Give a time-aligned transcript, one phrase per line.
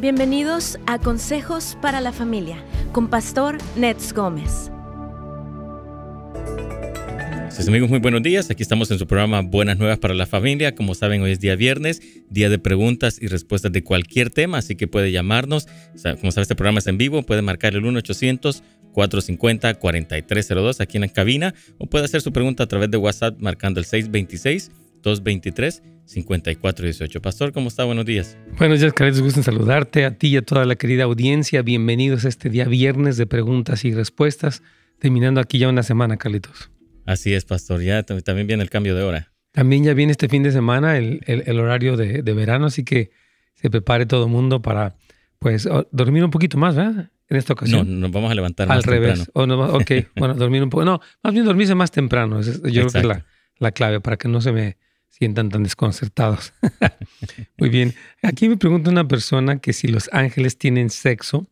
[0.00, 4.70] Bienvenidos a Consejos para la Familia con Pastor Nets Gómez.
[7.66, 8.48] amigos, muy buenos días.
[8.48, 10.76] Aquí estamos en su programa Buenas Nuevas para la Familia.
[10.76, 12.00] Como saben, hoy es día viernes,
[12.30, 15.66] día de preguntas y respuestas de cualquier tema, así que puede llamarnos.
[16.20, 21.54] Como sabe, este programa es en vivo, puede marcar el 1-800-450-4302 aquí en la cabina
[21.78, 24.70] o puede hacer su pregunta a través de WhatsApp marcando el 626
[25.02, 27.20] 223 5418.
[27.20, 27.84] Pastor, ¿cómo está?
[27.84, 28.38] Buenos días.
[28.56, 29.20] Buenos días, Carlitos.
[29.20, 31.60] Gusto en saludarte a ti y a toda la querida audiencia.
[31.60, 34.62] Bienvenidos a este día viernes de preguntas y respuestas.
[34.98, 36.70] Terminando aquí ya una semana, Carlitos.
[37.04, 37.82] Así es, Pastor.
[37.82, 39.32] Ya también viene el cambio de hora.
[39.52, 43.10] También ya viene este fin de semana el, el, horario de, de, verano, así que
[43.54, 44.96] se prepare todo el mundo para
[45.38, 47.10] pues dormir un poquito más, ¿verdad?
[47.28, 47.86] En esta ocasión.
[47.86, 49.26] No, nos vamos a levantar Al más revés.
[49.26, 49.30] temprano.
[49.34, 50.86] O no, ok, bueno, dormir un poco.
[50.86, 52.40] No, más bien dormirse más temprano.
[52.40, 53.26] Yo creo que es la,
[53.58, 56.52] la clave para que no se me sientan tan desconcertados.
[57.58, 57.94] Muy bien.
[58.22, 61.46] Aquí me pregunta una persona que si los ángeles tienen sexo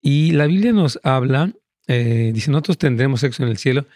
[0.00, 1.52] y la Biblia nos habla,
[1.86, 3.86] eh, dice, nosotros tendremos sexo en el cielo.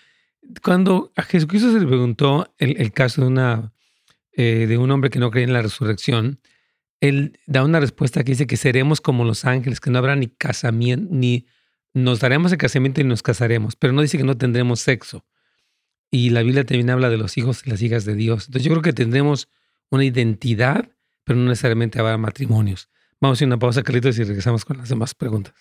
[0.62, 3.72] Cuando a Jesucristo se le preguntó el, caso de, una,
[4.32, 6.38] eh, de un hombre que no cree en la resurrección,
[7.00, 10.28] él da una respuesta que dice que seremos como los ángeles, que no habrá ni
[10.28, 11.46] casamiento, ni
[11.92, 15.24] nos daremos el casamiento y nos casaremos, pero no dice que no tendremos sexo.
[16.10, 18.46] Y la Biblia también habla de los hijos y las hijas de Dios.
[18.46, 19.48] Entonces yo creo que tendremos
[19.90, 20.88] una identidad,
[21.24, 22.88] pero no necesariamente habrá matrimonios.
[23.20, 25.54] Vamos a una pausa, Carlitos, y regresamos con las demás preguntas.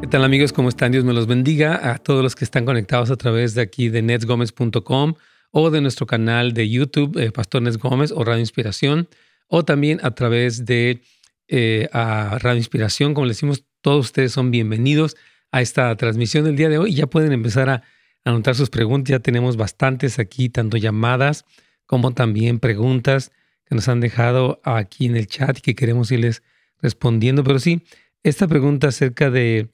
[0.00, 0.52] ¿Qué tal amigos?
[0.52, 0.92] ¿Cómo están?
[0.92, 4.00] Dios me los bendiga a todos los que están conectados a través de aquí de
[4.00, 5.14] netsgomez.com
[5.50, 9.08] o de nuestro canal de YouTube, eh, Pastor Nets Gómez o Radio Inspiración,
[9.48, 11.02] o también a través de
[11.48, 13.14] eh, a Radio Inspiración.
[13.14, 15.16] Como les decimos, todos ustedes son bienvenidos
[15.50, 16.94] a esta transmisión del día de hoy.
[16.94, 17.82] Ya pueden empezar a
[18.24, 19.10] anotar sus preguntas.
[19.10, 21.44] Ya tenemos bastantes aquí, tanto llamadas
[21.86, 23.32] como también preguntas
[23.64, 26.42] que nos han dejado aquí en el chat y que queremos irles
[26.80, 27.44] respondiendo.
[27.44, 27.82] Pero sí,
[28.22, 29.70] esta pregunta acerca de,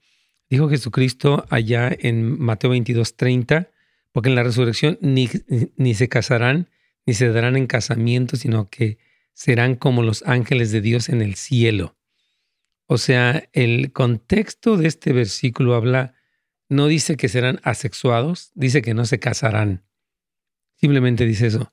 [0.48, 3.70] dijo Jesucristo allá en Mateo 22, 30,
[4.12, 5.28] porque en la resurrección ni,
[5.76, 6.68] ni se casarán,
[7.06, 8.98] ni se darán en casamiento, sino que
[9.34, 11.96] serán como los ángeles de Dios en el cielo.
[12.86, 16.14] O sea, el contexto de este versículo habla,
[16.68, 19.84] no dice que serán asexuados, dice que no se casarán.
[20.76, 21.72] Simplemente dice eso.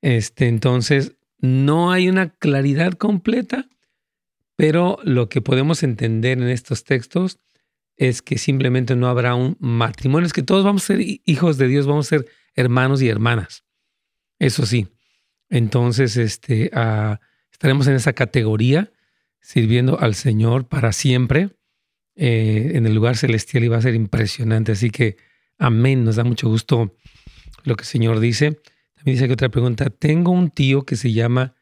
[0.00, 3.68] Este, entonces, no hay una claridad completa,
[4.56, 7.40] pero lo que podemos entender en estos textos
[7.96, 11.68] es que simplemente no habrá un matrimonio, es que todos vamos a ser hijos de
[11.68, 13.64] Dios, vamos a ser hermanos y hermanas.
[14.38, 14.88] Eso sí,
[15.52, 17.20] entonces, este, ah,
[17.52, 18.90] estaremos en esa categoría,
[19.38, 21.50] sirviendo al Señor para siempre
[22.16, 24.72] eh, en el lugar celestial y va a ser impresionante.
[24.72, 25.18] Así que,
[25.58, 26.96] amén, nos da mucho gusto
[27.64, 28.62] lo que el Señor dice.
[28.94, 31.54] También dice que otra pregunta, tengo un tío que se llama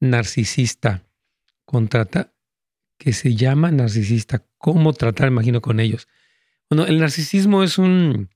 [0.00, 1.04] narcisista,
[1.64, 2.32] contrata,
[2.98, 6.08] que se llama narcisista, ¿cómo tratar, imagino, con ellos?
[6.68, 8.28] Bueno, el narcisismo es un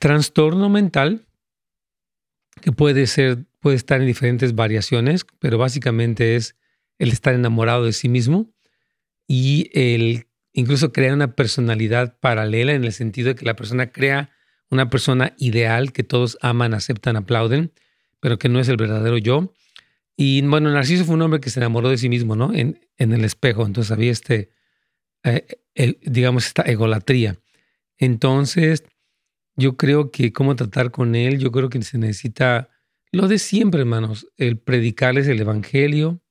[0.00, 1.27] trastorno mental
[2.58, 6.56] que puede ser, puede estar en diferentes variaciones, pero básicamente es
[6.98, 8.52] el estar enamorado de sí mismo
[9.26, 14.30] y el incluso crear una personalidad paralela en el sentido de que la persona crea
[14.70, 17.72] una persona ideal que todos aman, aceptan, aplauden,
[18.20, 19.54] pero que no es el verdadero yo.
[20.16, 22.52] Y bueno, Narciso fue un hombre que se enamoró de sí mismo, ¿no?
[22.52, 23.64] En, en el espejo.
[23.64, 24.50] Entonces había este,
[25.22, 25.46] eh,
[26.02, 27.38] digamos, esta egolatría.
[27.96, 28.84] Entonces,
[29.58, 32.70] yo creo que cómo tratar con él, yo creo que se necesita
[33.10, 36.22] lo de siempre, hermanos, el predicarles el Evangelio,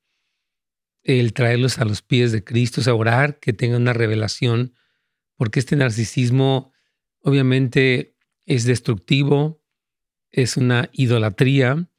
[1.03, 4.73] el traerlos a los pies de Cristo, o orar, que tengan una revelación,
[5.35, 6.71] porque este narcisismo
[7.21, 8.15] obviamente
[8.45, 9.61] es destructivo,
[10.31, 11.89] es una idolatría,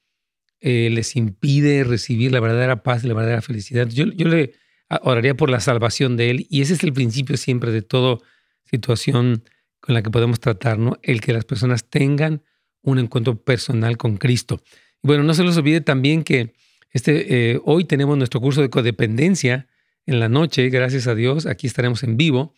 [0.61, 3.89] eh, les impide recibir la verdadera paz y la verdadera felicidad.
[3.89, 4.55] Yo, yo le
[5.03, 8.19] oraría por la salvación de él y ese es el principio siempre de toda
[8.65, 9.45] situación
[9.89, 10.99] con la que podemos tratar, ¿no?
[11.03, 12.43] El que las personas tengan
[12.83, 14.63] un encuentro personal con Cristo.
[15.01, 16.53] bueno, no se les olvide también que
[16.93, 19.67] este, eh, hoy tenemos nuestro curso de codependencia
[20.05, 21.47] en la noche, gracias a Dios.
[21.47, 22.53] Aquí estaremos en vivo,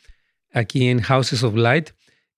[0.52, 1.90] aquí en Houses of Light.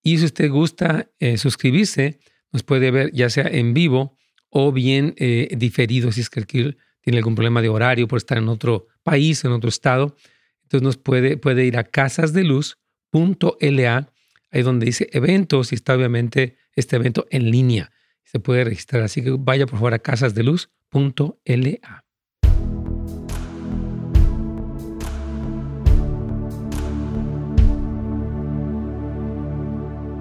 [0.02, 2.20] Y si usted gusta eh, suscribirse,
[2.52, 4.18] nos puede ver ya sea en vivo
[4.50, 8.50] o bien eh, diferido, si es que tiene algún problema de horario por estar en
[8.50, 10.16] otro país, en otro estado.
[10.64, 14.12] Entonces nos puede, puede ir a casasdeluz.la
[14.52, 17.90] ahí donde dice eventos y está obviamente este evento en línea.
[18.22, 22.04] Se puede registrar, así que vaya por favor a casasdeluz.la.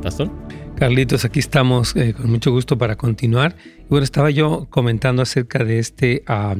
[0.01, 0.31] Pastor.
[0.75, 3.55] Carlitos, aquí estamos eh, con mucho gusto para continuar.
[3.87, 6.55] bueno, estaba yo comentando acerca de este ah,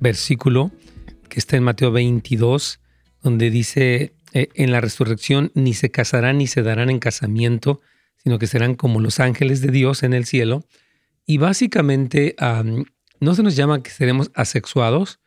[0.00, 0.72] versículo
[1.28, 2.80] que está en Mateo 22,
[3.22, 7.80] donde dice, eh, en la resurrección ni se casarán ni se darán en casamiento,
[8.22, 10.64] sino que serán como los ángeles de Dios en el cielo.
[11.26, 12.36] Y básicamente
[13.20, 15.20] no se nos llama que seremos asexuados,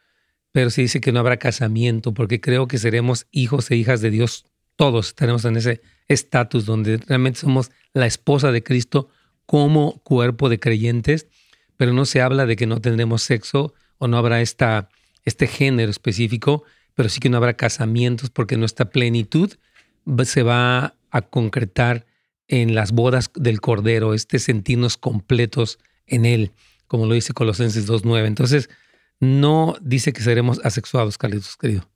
[0.52, 4.12] pero se dice que no habrá casamiento, porque creo que seremos hijos e hijas de
[4.12, 4.46] Dios.
[4.76, 9.10] Todos estaremos en ese estatus donde realmente somos la esposa de Cristo
[9.46, 11.28] como cuerpo de creyentes,
[11.78, 14.90] pero no se habla de que no tendremos sexo o no habrá esta,
[15.26, 16.64] este género específico,
[16.96, 19.54] pero sí que no habrá casamientos porque nuestra plenitud
[20.24, 22.06] se va a concretar
[22.48, 26.52] en las bodas del Cordero, este sentirnos completos en Él,
[26.88, 28.28] como lo dice Colosenses 2.9.
[28.28, 28.70] Entonces,
[29.20, 31.90] no dice que seremos asexuados, Carlitos, querido.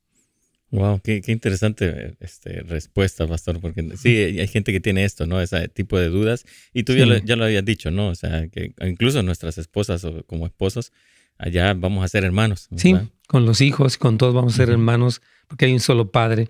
[0.70, 5.42] Wow, qué, interesante este, respuesta, pastor, porque sí, hay gente que tiene esto, ¿no?
[5.42, 6.46] Ese tipo de dudas.
[6.74, 8.10] Y tú ya, lo, ya, lo, habías dicho, ¿no?
[8.10, 10.92] O sea, que incluso nuestras esposas o como esposos,
[11.38, 12.70] allá vamos a ser hermanos.
[12.76, 12.96] Sí,
[13.28, 16.50] con los hijos, con todos vamos a ser hermanos, porque hay un solo Padre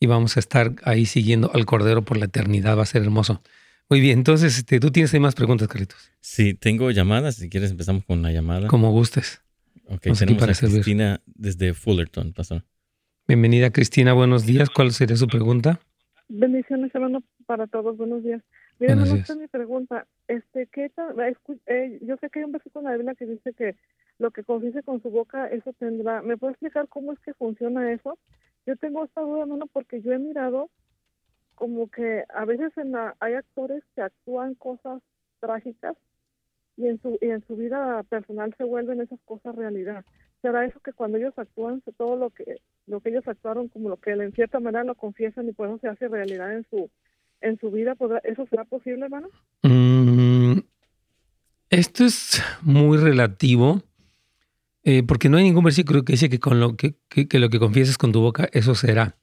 [0.00, 3.42] y vamos a estar ahí siguiendo al Cordero por la eternidad, va a ser hermoso.
[3.90, 6.10] Muy bien, entonces este, tú tienes ahí más preguntas, Carlitos.
[6.20, 8.68] Sí, tengo llamadas, si quieres empezamos con una llamada.
[8.68, 9.42] Como gustes.
[9.86, 12.64] Ok, tenemos a Cristina desde Fullerton, pastor.
[13.28, 14.70] Bienvenida Cristina, buenos días.
[14.70, 15.80] ¿Cuál sería su pregunta?
[16.28, 17.96] Bendiciones, hermano, para todos.
[17.96, 18.42] Buenos días.
[18.78, 20.06] Miren, no mi pregunta.
[20.26, 20.90] Este, ¿qué
[21.66, 23.76] eh, yo sé que hay un versículo en la Biblia que dice que
[24.18, 26.22] lo que confiese con su boca, eso tendrá.
[26.22, 28.18] ¿Me puede explicar cómo es que funciona eso?
[28.66, 30.70] Yo tengo esta duda, hermano, porque yo he mirado
[31.54, 35.02] como que a veces en la, hay actores que actúan cosas
[35.40, 35.96] trágicas
[36.76, 40.04] y en su y en su vida personal se vuelven esas cosas realidad.
[40.42, 43.96] ¿Será eso que cuando ellos actúan todo lo que lo que ellos actuaron como lo
[43.96, 46.90] que en cierta manera lo confiesan y por eso se hace realidad en su
[47.40, 47.94] en su vida?
[48.24, 49.28] ¿Eso será posible, hermano?
[49.62, 50.58] Mm,
[51.70, 53.82] esto es muy relativo.
[54.84, 57.58] Eh, porque no hay ningún versículo que dice que con lo que, que, lo que
[57.58, 59.16] confieses con tu boca, eso será.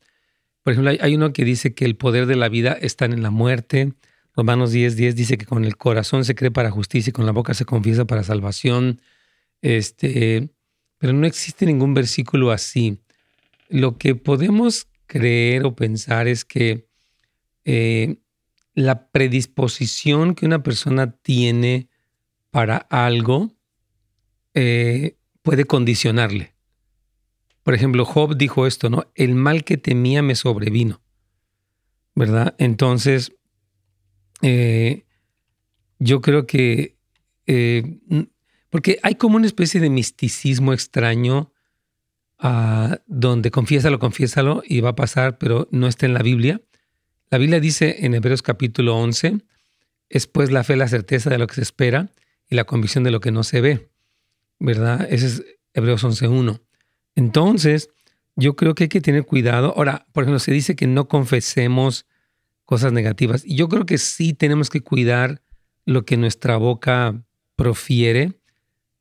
[0.64, 3.30] Por ejemplo, hay, uno que dice que el poder de la vida está en la
[3.30, 3.94] muerte,
[4.36, 7.32] Romanos 10, 10 dice que con el corazón se cree para justicia y con la
[7.32, 9.02] boca se confiesa para salvación.
[9.62, 10.50] Este,
[10.98, 13.00] pero no existe ningún versículo así.
[13.70, 16.88] Lo que podemos creer o pensar es que
[17.66, 18.18] eh,
[18.74, 21.90] la predisposición que una persona tiene
[22.50, 23.52] para algo
[24.54, 26.54] eh, puede condicionarle.
[27.64, 29.12] Por ejemplo, Job dijo esto, ¿no?
[29.16, 31.02] El mal que temía me sobrevino,
[32.16, 32.56] ¿verdad?
[32.58, 33.34] Entonces,
[34.42, 35.06] eh,
[36.00, 36.98] yo creo que,
[37.46, 38.00] eh,
[38.70, 41.52] porque hay como una especie de misticismo extraño
[42.42, 46.62] uh, donde confiésalo, confiésalo y va a pasar, pero no está en la Biblia.
[47.30, 49.38] La Biblia dice en Hebreos capítulo 11,
[50.10, 52.10] es pues la fe la certeza de lo que se espera
[52.50, 53.91] y la convicción de lo que no se ve,
[54.62, 55.08] ¿verdad?
[55.10, 55.44] Ese es
[55.74, 56.62] Hebreos 11.1.
[57.16, 57.90] Entonces,
[58.36, 59.74] yo creo que hay que tener cuidado.
[59.76, 62.06] Ahora, por ejemplo, se dice que no confesemos
[62.66, 63.44] cosas negativas.
[63.44, 65.42] Y yo creo que sí tenemos que cuidar
[65.86, 67.24] lo que nuestra boca
[67.56, 68.40] profiere,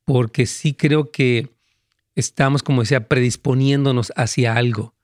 [0.04, 1.50] porque sí creo que
[2.14, 4.94] estamos, como decía, predisponiéndonos hacia algo,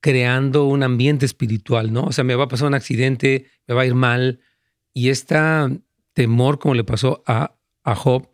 [0.00, 2.02] creando un ambiente espiritual, ¿no?
[2.02, 4.40] O sea, me va a pasar un accidente, me va a ir mal,
[4.92, 5.36] y este
[6.12, 8.28] temor, como le pasó a, a Job,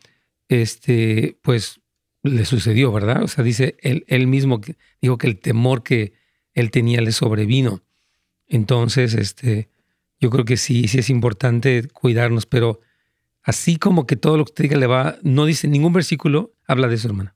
[0.60, 1.80] este, pues
[2.22, 3.22] le sucedió, ¿verdad?
[3.22, 4.60] O sea, dice él, él mismo,
[5.00, 6.12] dijo que el temor que
[6.52, 7.82] él tenía le sobrevino.
[8.46, 9.68] Entonces, este,
[10.20, 12.80] yo creo que sí, sí es importante cuidarnos, pero
[13.42, 16.88] así como que todo lo que usted diga le va, no dice ningún versículo, habla
[16.88, 17.34] de eso, hermana.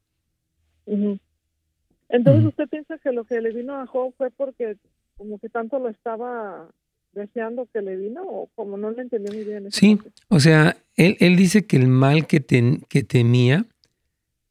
[2.08, 4.76] Entonces, ¿usted piensa que lo que le vino a Job fue porque
[5.16, 6.68] como que tanto lo estaba
[7.16, 9.72] deseando que le vino o como no le entendí muy bien?
[9.72, 12.44] Sí, o sea, él, él dice que el mal que,
[12.88, 13.66] que temía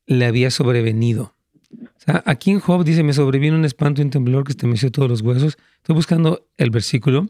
[0.06, 1.36] le había sobrevenido
[2.26, 5.22] aquí en Job dice, me sobrevino un espanto y un temblor que estremeció todos los
[5.22, 5.58] huesos.
[5.78, 7.28] Estoy buscando el versículo,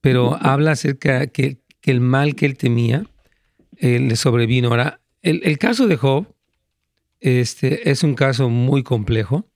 [0.00, 3.04] pero habla acerca que, que el mal que él temía
[3.78, 4.68] eh, le sobrevino.
[4.68, 6.26] Ahora, el, caso de Job
[7.20, 9.46] este, es un caso muy complejo,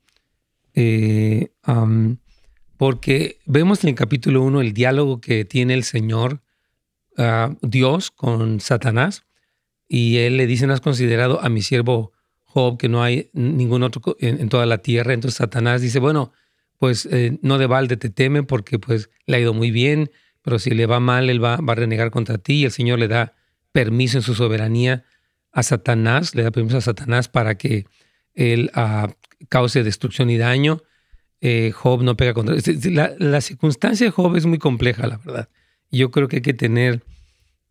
[0.74, 1.50] eh,
[2.76, 6.42] porque vemos en el capítulo 1 el diálogo que tiene el Señor,
[7.16, 9.24] ah, Dios, con Satanás,
[9.88, 12.12] y él le dice, no has considerado a mi siervo
[12.78, 15.12] que no hay ningún otro en, toda la tierra.
[15.12, 16.32] Entonces Satanás dice, bueno,
[16.78, 20.58] pues eh, no de balde te teme porque pues le ha ido muy bien, pero
[20.58, 23.34] si le va mal, él va, a renegar contra ti y el Señor le da
[23.72, 25.04] permiso en su soberanía
[25.52, 27.86] a Satanás, le da permiso a Satanás para que
[28.32, 29.12] él uh,
[29.48, 30.82] cause destrucción y daño.
[31.48, 32.56] Eh, Job no pega contra...
[32.90, 35.48] La, la circunstancia de Job es muy compleja, la verdad.
[35.92, 37.04] Yo creo que hay que tener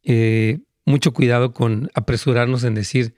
[0.03, 3.15] eh, mucho cuidado con apresurarnos en decir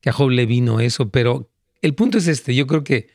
[0.00, 1.48] que a Job le vino eso, pero
[1.80, 3.06] el punto es este, yo creo que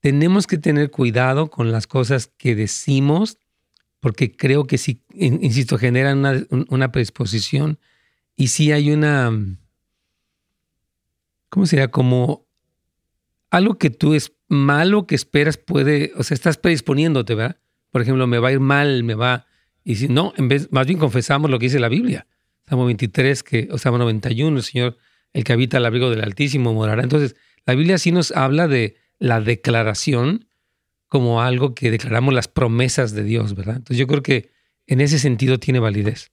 [0.00, 3.36] tenemos que tener cuidado con las cosas que decimos,
[4.00, 7.78] porque creo que sí, insisto, generan una, una predisposición
[8.34, 9.30] y sí hay una,
[11.50, 11.90] ¿cómo sería?
[11.90, 12.47] Como
[13.50, 17.56] algo que tú es malo que esperas puede, o sea, estás predisponiéndote, ¿verdad?
[17.90, 19.46] Por ejemplo, me va a ir mal, me va...
[19.84, 22.26] Y si no, en vez, más bien confesamos lo que dice la Biblia.
[22.68, 24.98] Salmo 23, que, o Salmo 91, el Señor,
[25.32, 27.02] el que habita al abrigo del Altísimo, morará.
[27.02, 30.46] Entonces, la Biblia sí nos habla de la declaración
[31.06, 33.76] como algo que declaramos las promesas de Dios, ¿verdad?
[33.76, 34.50] Entonces, yo creo que
[34.86, 36.30] en ese sentido tiene validez.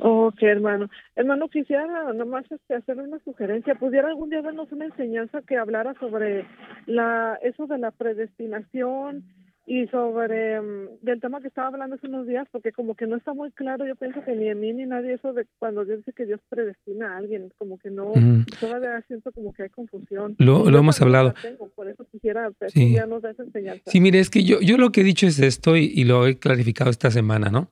[0.00, 0.88] Ok, hermano.
[1.14, 3.76] Hermano, quisiera nomás este, hacerle una sugerencia.
[3.76, 6.46] ¿Pudiera algún día darnos una enseñanza que hablara sobre
[6.86, 9.24] la eso de la predestinación
[9.66, 12.48] y sobre um, del tema que estaba hablando hace unos días?
[12.50, 15.14] Porque como que no está muy claro, yo pienso que ni en mí ni nadie
[15.14, 18.12] eso de cuando Dios dice que Dios predestina a alguien, como que no,
[18.58, 20.34] todavía siento como que hay confusión.
[20.38, 21.34] Lo, lo hemos hablado.
[21.76, 22.94] por eso quisiera sí.
[22.94, 23.82] ya nos da esa enseñanza.
[23.86, 26.36] Sí, mire, es que yo, yo lo que he dicho es esto y lo he
[26.38, 27.70] clarificado esta semana, ¿no?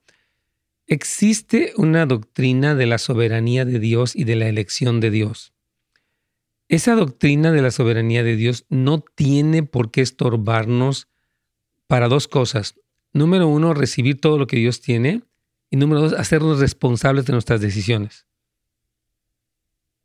[0.92, 5.54] Existe una doctrina de la soberanía de Dios y de la elección de Dios.
[6.68, 11.08] Esa doctrina de la soberanía de Dios no tiene por qué estorbarnos
[11.86, 12.74] para dos cosas.
[13.14, 15.22] Número uno, recibir todo lo que Dios tiene.
[15.70, 18.26] Y número dos, hacernos responsables de nuestras decisiones.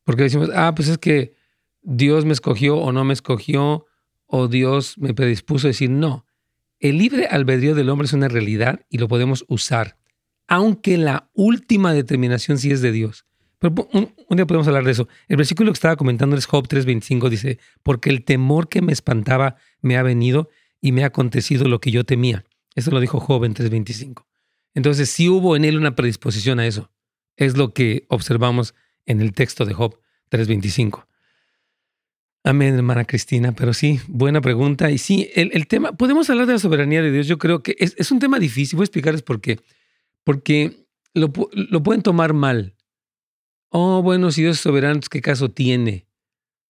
[0.05, 1.33] Porque decimos, ah, pues es que
[1.81, 3.87] Dios me escogió o no me escogió,
[4.25, 6.25] o Dios me predispuso a decir no.
[6.79, 9.96] El libre albedrío del hombre es una realidad y lo podemos usar
[10.47, 13.25] aunque la última determinación sí es de Dios.
[13.59, 15.07] Pero un, día podemos hablar de eso.
[15.27, 19.55] El versículo que estaba comentando es Job 3:25, dice, porque el temor que me espantaba
[19.81, 20.49] me ha venido
[20.79, 22.45] y me ha acontecido lo que yo temía.
[22.75, 24.25] Eso lo dijo Job en 3:25.
[24.73, 26.91] Entonces sí hubo en él una predisposición a eso.
[27.35, 28.75] Es lo que observamos
[29.05, 29.99] en el texto de Job
[30.29, 31.07] 3:25.
[32.43, 33.53] Amén, hermana Cristina.
[33.53, 34.91] Pero sí, buena pregunta.
[34.91, 37.27] Y sí, el, tema, podemos hablar de la soberanía de Dios.
[37.27, 38.77] Yo creo que es, es un tema difícil.
[38.77, 39.59] Voy a explicarles por qué
[40.27, 42.75] porque lo, pueden tomar mal.
[43.69, 46.05] Oh, bueno, si Dios es soberano, ¿qué caso tiene?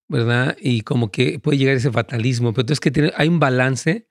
[0.07, 0.55] ¿Verdad?
[0.61, 2.53] Y como que puede llegar ese fatalismo.
[2.53, 4.07] Pero entonces que tiene, hay un balance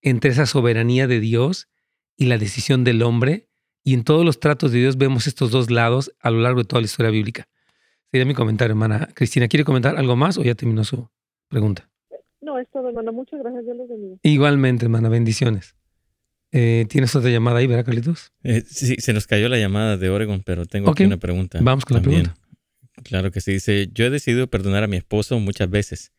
[0.00, 1.68] entre esa soberanía de Dios
[2.16, 3.50] y la decisión del hombre.
[3.84, 6.64] Y en todos los tratos de Dios vemos estos dos lados a lo largo de
[6.64, 7.46] toda la historia bíblica.
[8.10, 9.10] Sería mi comentario, hermana.
[9.12, 11.06] Cristina, ¿quiere comentar algo más o ya terminó su
[11.48, 11.90] pregunta?
[12.40, 13.12] No, es todo, hermana.
[13.12, 13.62] Muchas gracias.
[13.62, 14.16] Dios los bendiga.
[14.22, 15.10] Igualmente, hermana.
[15.10, 15.75] Bendiciones.
[16.52, 18.32] Eh, ¿Tienes otra llamada ahí, verdad, Carlitos?
[18.42, 21.58] Eh, sí, se nos cayó la llamada de Oregon, pero tengo aquí una pregunta.
[21.60, 22.36] Vamos con la pregunta.
[23.02, 23.52] Claro que sí.
[23.52, 26.12] Dice, yo he decidido perdonar a mi esposo muchas veces,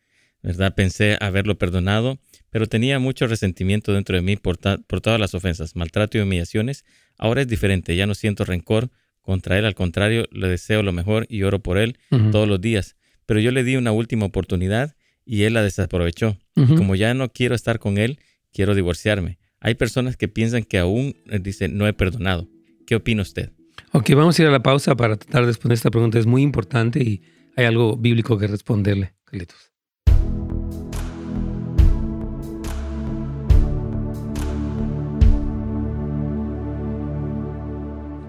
[0.44, 0.76] ¿verdad?
[0.76, 2.20] Pensé haberlo perdonado,
[2.50, 6.86] pero tenía mucho resentimiento dentro de mí por, por todas las ofensas, maltrato y humillaciones.
[7.18, 8.90] Ahora es diferente, ya no siento rencor
[9.22, 11.98] contra él, al contrario, le deseo lo mejor y oro por él
[12.32, 12.96] todos los días.
[13.26, 16.38] Pero yo le di una última oportunidad y él la desaprovechó.
[16.56, 18.20] Como ya no quiero estar con él,
[18.54, 19.38] quiero divorciarme.
[19.68, 22.48] Hay personas que piensan que aún, eh, dice, no he perdonado.
[22.86, 23.52] ¿Qué opina usted?
[23.92, 26.18] Ok, vamos a ir a la pausa para tratar de responder esta pregunta.
[26.18, 27.22] Es muy importante y
[27.58, 29.74] hay algo bíblico que responderle, Carlitos.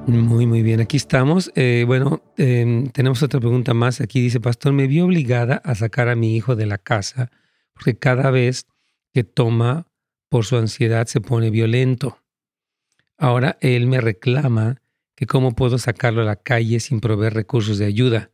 [0.09, 0.80] Muy, muy bien.
[0.80, 1.52] Aquí estamos.
[1.54, 4.00] Eh, bueno, em, tenemos otra pregunta más.
[4.00, 7.30] Aquí dice, Pastor, me vi obligada a sacar a mi hijo de la casa
[7.75, 8.66] porque cada vez
[9.14, 9.87] que toma
[10.29, 12.23] por su ansiedad se pone violento.
[13.17, 14.81] Ahora él me reclama
[15.15, 18.31] que cómo puedo sacarlo a la calle sin proveer recursos de ayuda.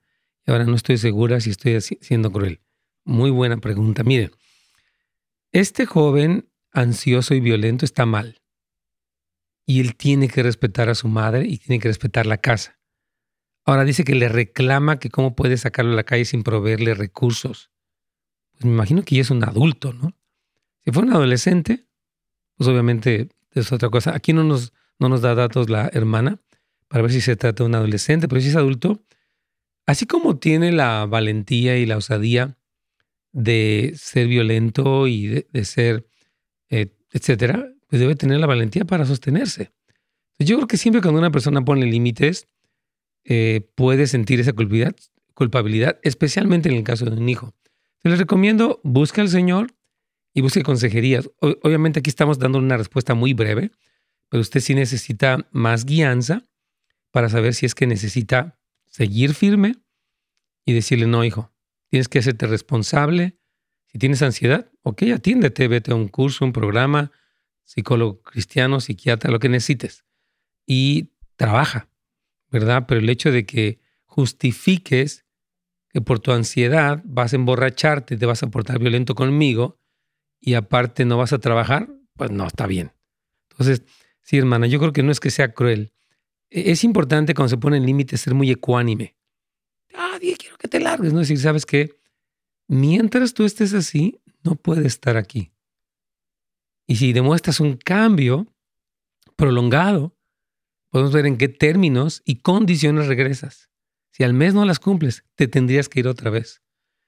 [0.47, 2.61] Y ahora no estoy segura si estoy siendo cruel.
[3.05, 4.05] Muy buena pregunta.
[4.05, 4.31] Mire,
[5.53, 8.43] este joven ansioso y violento está mal.
[9.67, 12.79] Y él tiene que respetar a su madre y tiene que respetar la casa.
[13.65, 17.71] Ahora dice que le reclama que cómo puede sacarlo a la calle sin proveerle recursos.
[18.53, 20.15] Pues me imagino que ya es un adulto, ¿no?
[20.85, 21.87] Si fue un adolescente,
[22.57, 24.14] pues obviamente es otra cosa.
[24.14, 26.41] Aquí no nos, no nos da datos la hermana
[26.88, 29.03] para ver si se trata de un adolescente, pero si es adulto,
[29.87, 32.59] así como tiene la valentía y la osadía
[33.33, 36.07] de ser violento y de, ser,
[36.69, 39.73] eh, etcétera, pues debe tener la valentía para sostenerse.
[40.38, 42.49] Yo creo que siempre cuando una persona pone límites,
[43.25, 47.55] eh, puede sentir esa culpabilidad, especialmente en el caso de un hijo.
[48.03, 49.75] les recomiendo, busca al Señor,
[50.35, 51.31] y busque consejerías.
[51.41, 53.71] obviamente aquí estamos dando una respuesta muy breve,
[54.29, 56.43] pero usted sí necesita más guianza
[57.12, 59.76] para saber si es que necesita seguir firme
[60.64, 61.53] y decirle, no, hijo,
[61.88, 63.38] tienes que hacerte responsable.
[63.87, 67.12] Si tienes ansiedad, ok, atiéndete, vete a un curso, un programa,
[67.62, 70.05] psicólogo cristiano, psiquiatra, lo que necesites.
[70.67, 71.88] Y trabaja,
[72.50, 72.87] ¿verdad?
[72.88, 75.25] Pero el hecho de que justifiques
[75.91, 79.79] que por tu ansiedad vas a emborracharte, te vas a portar violento conmigo
[80.47, 82.93] y aparte no vas a trabajar, pues no está bien.
[83.51, 83.83] Entonces,
[84.21, 85.95] sí, hermana, yo creo que no es que sea cruel.
[86.51, 89.17] E, es importante cuando se ponen límites ser muy ecuánime.
[89.95, 91.21] Ah, quiero que te largues, ¿no?
[91.21, 91.99] decir, ¿sabes qué?
[92.69, 95.51] Mientras tú estés así, no puedes estar aquí.
[96.87, 98.53] Y si demuestras un cambio
[99.37, 100.15] prolongado,
[100.91, 103.71] podemos ver en qué términos y condiciones regresas.
[104.11, 106.63] Si al mes no las cumples, te tendrías que ir otra vez.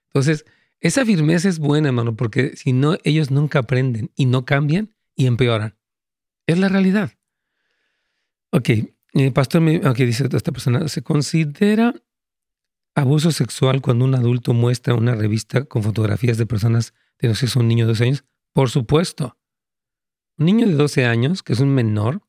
[0.06, 0.46] Entonces,
[0.80, 5.26] esa firmeza es buena, hermano, porque si no, ellos nunca aprenden y no cambian y
[5.26, 5.76] empeoran.
[6.46, 7.12] Es la realidad.
[8.50, 8.70] Ok,
[9.34, 11.94] pastor, ok, dice esta persona, ¿se considera
[12.94, 17.48] abuso sexual cuando un adulto muestra una revista con fotografías de personas de no sé
[17.48, 18.24] si un niño de 12 años?
[18.52, 19.38] Por supuesto.
[20.38, 22.22] Un niño de 12 años, que es un menor,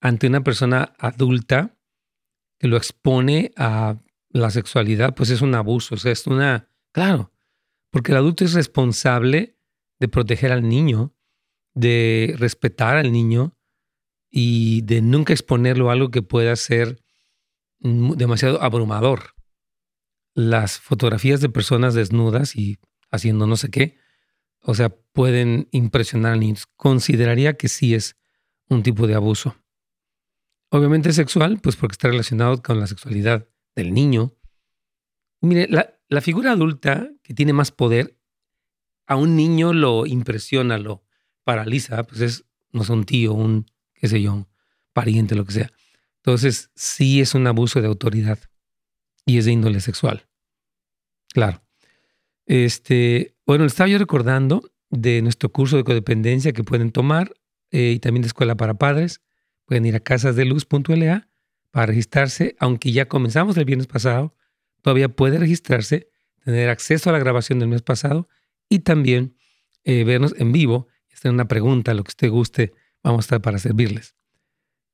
[0.00, 1.76] ante una persona adulta
[2.58, 3.98] que lo expone a
[4.30, 7.32] la sexualidad, pues es un abuso, o sea, es una, claro,
[7.96, 9.56] porque el adulto es responsable
[9.98, 11.16] de proteger al niño,
[11.72, 13.56] de respetar al niño
[14.30, 17.02] y de nunca exponerlo a algo que pueda ser
[17.78, 19.34] demasiado abrumador.
[20.34, 22.76] Las fotografías de personas desnudas y
[23.10, 23.96] haciendo no sé qué,
[24.60, 26.66] o sea, pueden impresionar a niños.
[26.76, 28.18] Consideraría que sí es
[28.68, 29.56] un tipo de abuso.
[30.68, 34.34] Obviamente sexual, pues porque está relacionado con la sexualidad del niño.
[35.40, 38.16] Mire, la, figura adulta que tiene más poder,
[39.06, 41.04] a un niño lo impresiona, lo
[41.44, 44.48] paraliza, pues es, no un tío, un, qué sé yo,
[44.92, 45.72] pariente, lo que sea.
[46.16, 48.38] Entonces, sí es un abuso de autoridad
[49.24, 50.26] y es de índole sexual.
[51.32, 51.62] Claro.
[52.46, 57.34] Este, bueno, estaba yo recordando de nuestro curso de codependencia que pueden tomar
[57.70, 59.20] eh, y también de escuela para padres.
[59.66, 61.28] Pueden ir a casasdeluz.la
[61.70, 64.34] para registrarse, aunque ya comenzamos el viernes pasado,
[64.86, 66.10] todavía puede registrarse,
[66.44, 68.28] tener acceso a la grabación del mes pasado
[68.68, 69.34] y también
[69.82, 70.86] eh, vernos en vivo.
[71.10, 72.72] Es una pregunta, lo que usted guste,
[73.02, 74.14] vamos a estar para servirles.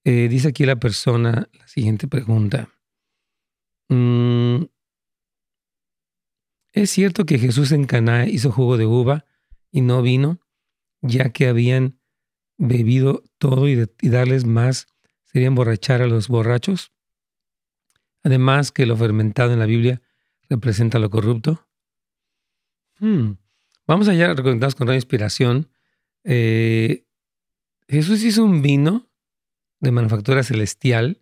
[0.05, 2.71] Eh, dice aquí la persona, la siguiente pregunta.
[3.91, 4.63] Mm,
[6.73, 9.27] ¿Es cierto que Jesús en Caná hizo jugo de uva
[9.71, 10.41] y no vino,
[11.03, 11.99] ya que habían
[12.57, 14.87] bebido todo y, darles más
[15.27, 16.93] sería emborrachar a los borrachos?
[18.23, 20.01] Además que lo fermentado en la Biblia
[20.49, 21.67] representa lo corrupto.
[22.99, 23.33] Hmm.
[23.87, 25.69] Vamos allá reconectados con la inspiración.
[26.25, 27.05] Eh,
[27.89, 29.09] Jesús hizo un vino
[29.81, 31.21] de manufactura celestial,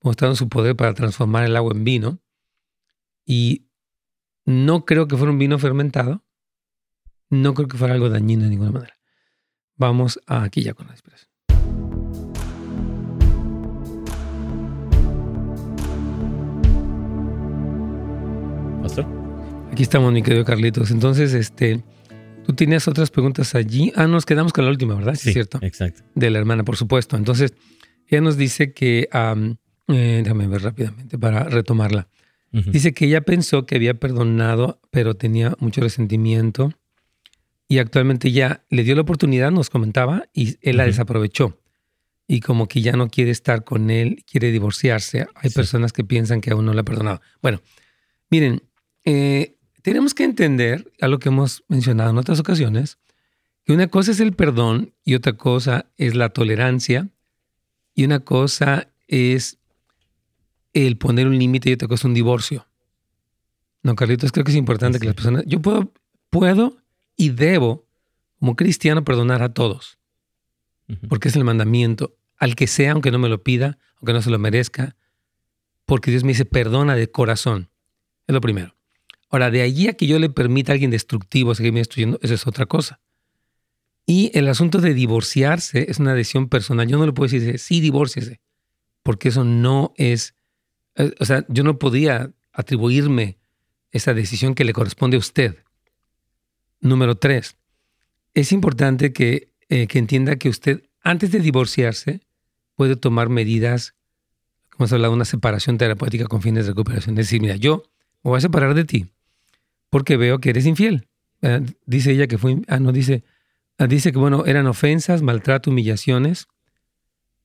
[0.00, 2.20] mostrando su poder para transformar el agua en vino.
[3.26, 3.66] Y
[4.44, 6.24] no creo que fuera un vino fermentado.
[7.30, 8.94] No creo que fuera algo dañino de ninguna manera.
[9.76, 11.33] Vamos aquí ya con la inspiración.
[18.84, 19.06] ¿Pastor?
[19.72, 20.90] Aquí estamos, mi querido Carlitos.
[20.90, 21.82] Entonces, este,
[22.46, 23.90] tú tienes otras preguntas allí.
[23.96, 25.14] Ah, nos quedamos con la última, ¿verdad?
[25.14, 25.58] Sí, es cierto.
[25.62, 26.02] Exacto.
[26.14, 27.16] De la hermana, por supuesto.
[27.16, 27.54] Entonces,
[28.08, 32.08] ella nos dice que, eh, déjame ver rápidamente para retomarla.
[32.52, 36.70] Dice que ella pensó que había perdonado, pero tenía mucho resentimiento
[37.66, 41.58] y actualmente ya le dio la oportunidad, nos comentaba, y él la desaprovechó.
[42.28, 45.26] Y como que ya no quiere estar con él, quiere divorciarse.
[45.36, 47.22] Hay personas que piensan que aún no le ha perdonado.
[47.40, 47.62] Bueno,
[48.30, 48.62] miren,
[49.04, 52.98] eh, tenemos que entender, a lo que hemos mencionado en otras ocasiones,
[53.64, 57.08] que una cosa es el perdón y otra cosa es la tolerancia
[57.94, 59.58] y una cosa es
[60.72, 62.66] el poner un límite y otra cosa es un divorcio.
[63.82, 65.44] No, Carlitos, creo que es importante que las personas...
[65.46, 65.92] Yo puedo,
[66.30, 66.76] puedo
[67.16, 67.86] y debo,
[68.40, 69.98] como cristiano, perdonar a todos,
[71.08, 74.30] porque es el mandamiento, al que sea, aunque no me lo pida, aunque no se
[74.30, 74.96] lo merezca,
[75.86, 77.68] porque Dios me dice, perdona de corazón.
[78.26, 78.74] Es lo primero.
[79.34, 82.46] Ahora, de allí a que yo le permita a alguien destructivo seguirme destruyendo, eso es
[82.46, 83.00] otra cosa.
[84.06, 86.86] Y el asunto de divorciarse es una decisión personal.
[86.86, 88.40] Yo no le puedo decir, sí, divórciese,
[89.02, 90.36] porque eso no es
[90.94, 93.36] eh, o sea, yo no podía atribuirme
[93.90, 95.64] esa decisión que le corresponde a usted.
[96.80, 97.56] Número tres,
[98.34, 102.20] es importante que, eh, que entienda que usted, antes de divorciarse,
[102.76, 103.96] puede tomar medidas,
[104.70, 107.18] como hemos hablado, una separación terapéutica con fines de recuperación.
[107.18, 107.82] Es decir, mira, yo
[108.22, 109.13] me voy a separar de ti
[109.94, 111.06] porque veo que eres infiel.
[111.86, 113.22] Dice ella que fue, ah, no, dice,
[113.78, 116.48] ah, dice que, bueno, eran ofensas, maltrato, humillaciones,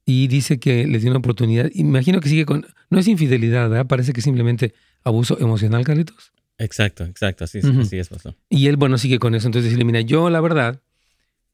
[0.03, 1.69] y dice que le dio una oportunidad.
[1.75, 2.65] Imagino que sigue con...
[2.89, 3.85] No es infidelidad, ¿verdad?
[3.85, 6.31] Parece que simplemente abuso emocional, Carlitos.
[6.57, 8.09] Exacto, exacto, así, así es.
[8.09, 8.35] Pastor.
[8.49, 9.47] Y él, bueno, sigue con eso.
[9.47, 10.81] Entonces decirle, mira, yo la verdad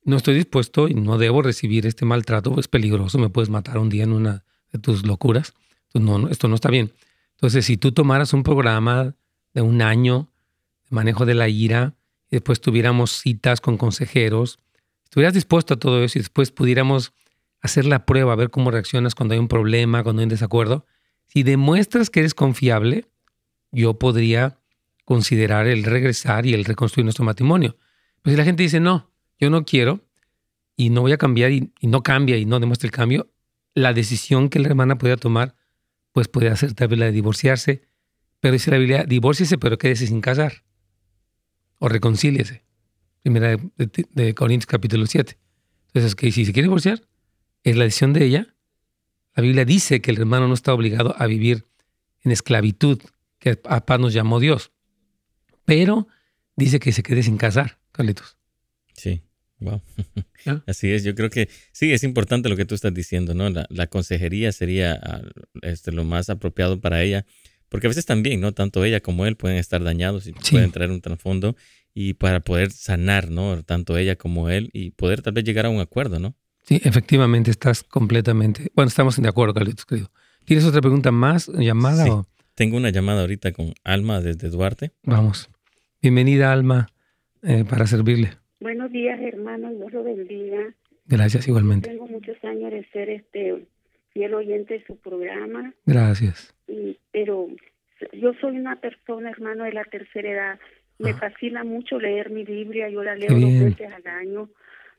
[0.06, 3.90] no estoy dispuesto y no debo recibir este maltrato, es peligroso, me puedes matar un
[3.90, 5.56] día en una de tus locuras.
[5.94, 6.94] Entonces, no, esto no está bien.
[7.32, 9.14] Entonces, si tú tomaras un programa
[9.54, 10.32] de un año
[10.96, 11.94] manejo de la ira
[12.32, 14.60] y después tuviéramos citas con consejeros,
[15.04, 17.14] estuvieras dispuesto a todo eso y después pudiéramos
[17.62, 20.86] hacer la prueba, ver cómo reaccionas cuando hay un problema, cuando hay un desacuerdo,
[21.26, 23.06] si demuestras que eres confiable,
[23.72, 24.60] yo podría
[25.04, 27.78] considerar el regresar y el reconstruir nuestro matrimonio.
[28.22, 30.04] Pero si la gente dice, no, yo no quiero
[30.76, 33.32] y no voy a cambiar y, no cambia y no demuestra el cambio,
[33.74, 35.56] la decisión que la hermana podría tomar,
[36.12, 37.84] pues puede hacer tal vez la de divorciarse,
[38.40, 40.65] pero dice la Biblia, divórciese pero quédese sin casar
[41.80, 42.64] o reconcíliese.
[43.22, 45.38] Primera de, Corintios capítulo 7.
[45.88, 47.02] Entonces, que si se quiere divorciar,
[47.64, 48.56] es la decisión de ella.
[49.36, 51.66] La Biblia dice que el hermano no está obligado a vivir
[52.24, 53.02] en esclavitud,
[53.40, 54.72] que a paz nos llamó Dios.
[55.66, 56.08] Pero
[56.56, 58.38] dice que se quede sin casar, Carlitos.
[58.94, 59.22] Sí,
[59.60, 59.82] wow.
[60.68, 63.50] Así es, yo creo que sí, es importante lo que tú estás diciendo, ¿no?
[63.50, 65.22] La, consejería sería ah,
[65.62, 67.26] este, lo más apropiado para ella,
[67.76, 68.54] porque a veces también, ¿no?
[68.54, 71.58] Tanto ella como él pueden estar dañados y pueden traer un trasfondo
[71.94, 73.64] y para poder sanar, ¿no?
[73.64, 76.38] Tanto ella como él y poder tal vez llegar a un acuerdo, ¿no?
[76.64, 78.72] Sí, efectivamente, estás completamente.
[78.76, 80.10] Bueno, estamos de acuerdo, Carlitos, querido.
[80.46, 82.06] ¿Tienes otra pregunta más, llamada?
[82.10, 82.26] O?
[82.54, 84.94] Tengo una llamada ahorita con Alma desde Duarte.
[85.04, 85.50] Vamos.
[86.02, 86.88] Bienvenida, Alma,
[87.44, 88.32] eh, para servirle.
[88.62, 89.70] Buenos días, hermano.
[89.74, 90.74] Dios lo bendiga.
[91.08, 91.90] Gracias, igualmente.
[91.90, 93.68] Tengo muchos años de ser este
[94.16, 95.76] fiel oyente de su programa.
[95.86, 96.56] Gracias.
[97.12, 97.50] pero
[98.14, 100.60] yo soy una persona, hermano, de la tercera edad.
[100.98, 101.18] Me ah.
[101.20, 102.90] fascina mucho leer mi Biblia.
[102.90, 104.50] Yo la leo dos veces al año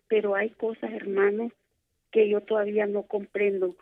[0.09, 1.51] pero hay cosas, hermano,
[2.11, 3.77] que yo todavía no comprendo.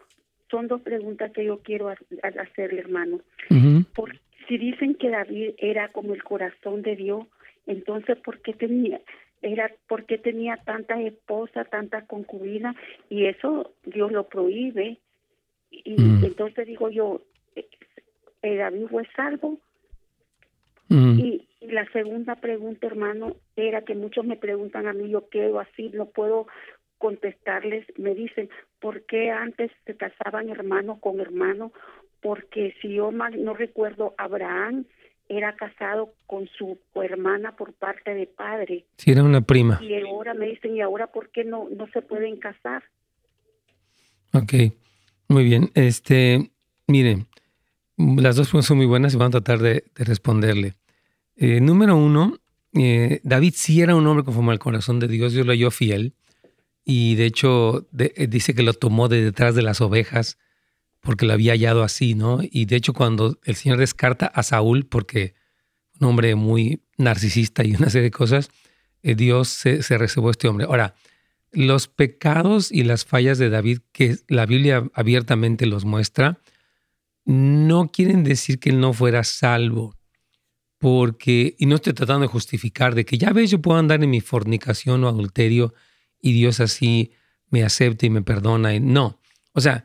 [0.51, 3.21] Son dos preguntas que yo quiero hacerle, hermano.
[4.49, 7.27] si dicen que David era como el corazón de Dios,
[7.67, 9.01] entonces ¿por qué tenía
[9.41, 12.75] era por qué tenía tantas esposas, tantas concubinas
[13.11, 14.99] y eso Dios lo prohíbe?
[15.85, 17.23] Y entonces digo yo,
[17.57, 17.67] eh,
[18.43, 19.59] eh, David fue salvo.
[20.91, 25.61] Y y la segunda pregunta, hermano, era que muchos me preguntan a mí, yo quedo
[25.61, 26.47] así, no puedo
[26.99, 31.73] contestarles, me dicen, ¿por qué antes se casaban hermano con hermano?
[32.21, 34.85] Porque si yo mal no recuerdo, Abraham
[35.29, 38.85] era casado con su hermana por parte de padre.
[38.99, 39.79] Sí, era una prima.
[39.83, 42.83] Y ahora me dicen, ¿y ahora por qué no, no se pueden casar?
[44.35, 44.53] Ok,
[45.35, 45.73] muy bien.
[45.75, 46.53] Este,
[46.87, 47.27] miren,
[47.97, 50.75] las dos son muy buenas y van a tratar de responderle.
[51.35, 52.39] Eh, número uno,
[52.73, 56.15] eh, David sí era un hombre conforme al corazón de Dios, Dios lo halló fiel.
[56.85, 60.39] Y de hecho eh, dice que lo tomó de detrás de las ovejas
[61.01, 62.39] porque lo había hallado así, ¿no?
[62.41, 65.35] Y de hecho cuando el Señor descarta a Saúl, porque
[66.01, 68.51] un hombre muy narcisista y una serie de cosas,
[69.03, 70.67] Dios se, se reservó a este hombre.
[70.67, 70.95] Ahora,
[71.55, 76.41] los pecados y las fallas de David, que la Biblia abiertamente los muestra,
[77.25, 79.97] no quieren decir que él no fuera salvo
[80.79, 84.11] porque, y no estoy tratando de justificar, de que ya ves, yo puedo andar en
[84.11, 85.73] mi fornicación o adulterio
[86.21, 87.13] y Dios así
[87.49, 88.75] me acepta y me perdona.
[88.75, 89.19] Y no,
[89.53, 89.85] o sea,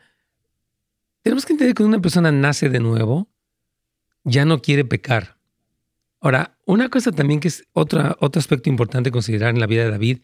[1.22, 3.30] tenemos que entender que cuando una persona nace de nuevo,
[4.24, 5.38] ya no quiere pecar.
[6.20, 9.92] Ahora, una cosa también que es otra, otro aspecto importante considerar en la vida de
[9.92, 10.20] David,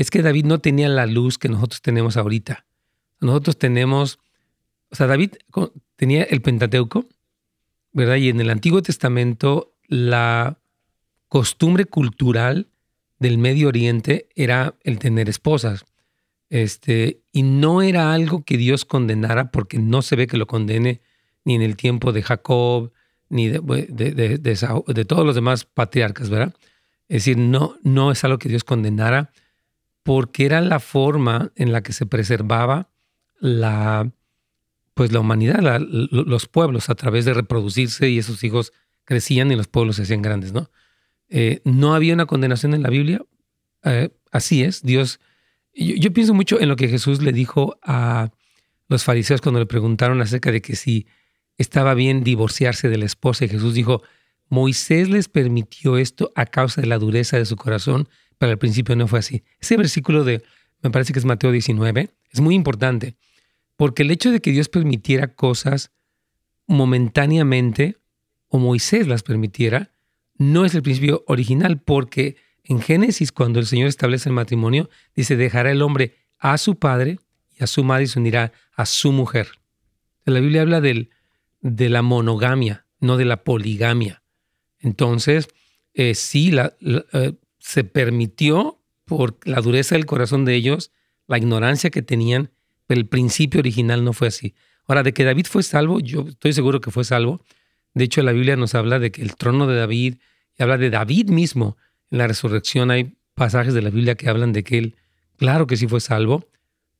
[0.00, 2.64] es que David no tenía la luz que nosotros tenemos ahorita.
[3.20, 4.18] Nosotros tenemos,
[4.88, 5.32] o sea, David
[5.96, 7.06] tenía el Pentateuco,
[7.92, 8.16] ¿verdad?
[8.16, 10.58] Y en el Antiguo Testamento la
[11.28, 12.68] costumbre cultural
[13.18, 15.84] del Medio Oriente era el tener esposas.
[16.48, 21.02] Este, y no era algo que Dios condenara porque no se ve que lo condene
[21.44, 22.90] ni en el tiempo de Jacob,
[23.28, 26.54] ni de, de, todos los demás patriarcas, ¿verdad?
[27.06, 29.30] Es decir, no, no es algo que Dios condenara
[30.02, 32.90] porque era la forma en la que se preservaba
[33.38, 34.10] la,
[34.94, 38.72] pues la humanidad, los pueblos a través de reproducirse y esos hijos
[39.04, 40.70] crecían y los pueblos se hacían grandes, ¿no?
[41.28, 43.22] Eh, no había una condenación en la Biblia,
[43.84, 45.20] eh, así es, Dios...
[45.72, 48.30] Yo, pienso mucho en lo que Jesús le dijo a
[48.88, 51.06] los fariseos cuando le preguntaron acerca de que si
[51.58, 54.02] estaba bien divorciarse de la esposa y Jesús dijo,
[54.48, 58.08] Moisés les permitió esto a causa de la dureza de su corazón,
[58.40, 59.44] pero al principio no fue así.
[59.60, 60.42] Ese versículo de,
[60.80, 63.14] me parece que es Mateo 19, es muy importante,
[63.76, 65.92] porque el hecho de que Dios permitiera cosas
[66.66, 67.98] momentáneamente
[68.48, 69.92] o Moisés las permitiera,
[70.38, 75.36] no es el principio original, porque en Génesis, cuando el Señor establece el matrimonio, dice,
[75.36, 77.18] dejará el hombre a su padre
[77.58, 79.48] y a su madre y se unirá a su mujer.
[80.24, 81.10] La Biblia habla del,
[81.60, 84.22] de la monogamia, no de la poligamia.
[84.78, 85.50] Entonces,
[85.92, 90.90] eh, sí, la, eh, se permitió por la dureza del corazón de ellos,
[91.28, 92.50] la ignorancia que tenían,
[92.86, 94.54] pero el principio original no fue así.
[94.86, 97.44] Ahora, de que David fue salvo, yo estoy seguro que fue salvo.
[97.94, 100.16] De hecho, la Biblia nos habla de que el trono de David,
[100.58, 101.76] y habla de David mismo.
[102.10, 104.96] En la resurrección hay pasajes de la Biblia que hablan de que él,
[105.36, 106.48] claro que sí fue salvo,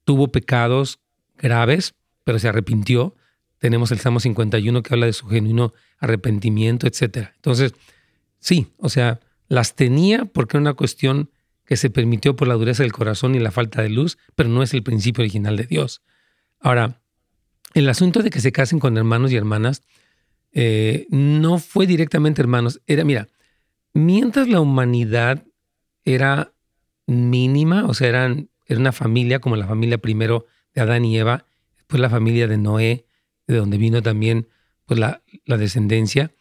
[0.05, 1.01] tuvo pecados
[1.37, 1.94] graves,
[2.25, 3.16] pero se arrepintió.
[3.59, 7.31] Tenemos el Salmo 51 que habla de su genuino arrepentimiento, etc.
[7.35, 7.75] Entonces,
[8.38, 9.20] sí, o sea,
[9.51, 11.31] las tenía porque era una cuestión
[11.67, 14.63] que se permitió por la dureza del corazón y la falta de luz, pero no
[14.63, 16.03] es el principio original de Dios.
[16.61, 17.03] Ahora,
[17.75, 19.83] el asunto de que se casen con hermanos y hermanas
[20.53, 22.81] eh, no fue directamente hermanos.
[22.87, 23.29] Era, mira,
[23.93, 25.45] mientras la humanidad
[26.05, 26.53] era
[27.07, 31.45] mínima, o sea, eran, era una familia como la familia primero de Adán y Eva,
[31.77, 33.07] después la familia de Noé,
[33.49, 34.47] de donde vino también
[34.87, 36.33] pues, la, la descendencia.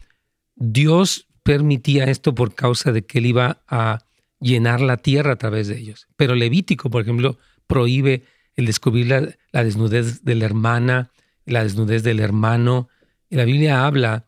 [0.56, 4.00] Dios permitía esto por causa de que él iba a
[4.40, 6.08] llenar la tierra a través de ellos.
[6.16, 8.24] Pero Levítico, por ejemplo, prohíbe
[8.56, 11.12] el descubrir la, desnudez de la hermana,
[11.46, 12.90] la desnudez del hermano.
[13.30, 14.26] Y la Biblia habla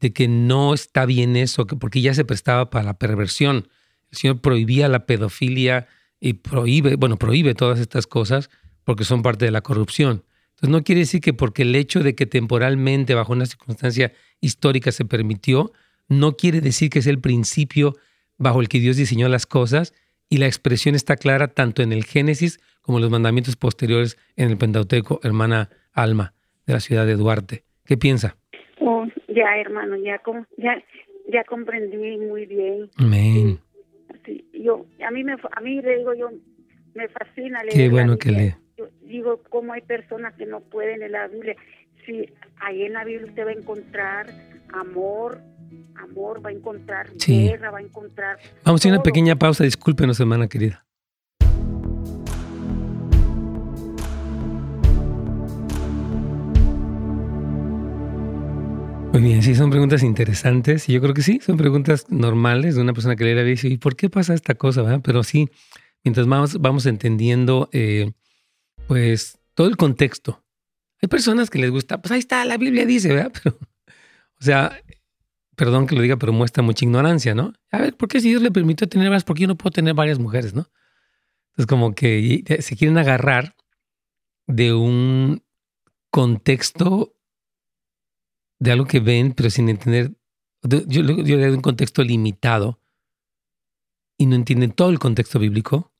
[0.00, 3.68] de que no está bien eso, porque ya se prestaba para la perversión.
[4.10, 5.86] El Señor prohibía la pedofilia
[6.20, 8.50] y prohíbe, bueno, prohíbe todas estas cosas
[8.84, 10.24] porque son parte de la corrupción.
[10.50, 14.92] Entonces no quiere decir que porque el hecho de que temporalmente, bajo una circunstancia histórica
[14.92, 15.72] se permitió,
[16.08, 17.94] no quiere decir que es el principio
[18.38, 19.94] bajo el que Dios diseñó las cosas
[20.28, 24.50] y la expresión está clara tanto en el Génesis como en los mandamientos posteriores en
[24.50, 26.34] el Pentateuco, hermana Alma,
[26.66, 27.64] de la ciudad de Duarte.
[27.84, 28.36] ¿Qué piensa?
[28.80, 30.20] Oh, ya, hermano, ya,
[30.58, 30.82] ya,
[31.32, 32.90] ya comprendí muy bien.
[32.96, 33.58] Amén.
[34.52, 36.30] yo, a mí, me, a mí le digo yo,
[36.94, 38.54] me fascina leer Qué bueno que lee.
[38.76, 41.56] Yo digo, cómo hay personas que no pueden leer la Biblia.
[42.04, 42.28] Sí,
[42.60, 44.26] ahí en la Biblia usted va a encontrar
[44.72, 45.40] amor,
[45.96, 48.38] amor, va a encontrar guerra, va a encontrar.
[48.64, 50.84] Vamos a una pequeña pausa, discúlpenos, hermana querida.
[59.14, 60.88] Muy bien, sí, son preguntas interesantes.
[60.88, 63.68] Y yo creo que sí, son preguntas normales de una persona que le la dice,
[63.68, 65.00] ¿y por qué pasa esta cosa?
[65.04, 65.48] Pero sí,
[66.02, 68.10] mientras más vamos entendiendo, eh,
[68.88, 70.44] pues, todo el contexto.
[71.00, 73.32] Hay personas que les gusta, pues ahí está, la Biblia dice, ¿verdad?
[73.42, 73.56] Pero,
[74.40, 74.76] o sea,
[75.56, 77.52] perdón que lo diga, pero muestra mucha ignorancia, ¿no?
[77.70, 79.72] A ver, ¿por qué si Dios le permitió tener varias, por qué yo no puedo
[79.72, 80.68] tener varias mujeres, no?
[81.50, 83.54] Entonces, como que se quieren agarrar
[84.46, 85.42] de un
[86.10, 87.14] contexto
[88.58, 90.12] de algo que ven, pero sin entender.
[90.62, 92.80] Yo, yo le doy un contexto limitado
[94.16, 95.92] y no entienden todo el contexto bíblico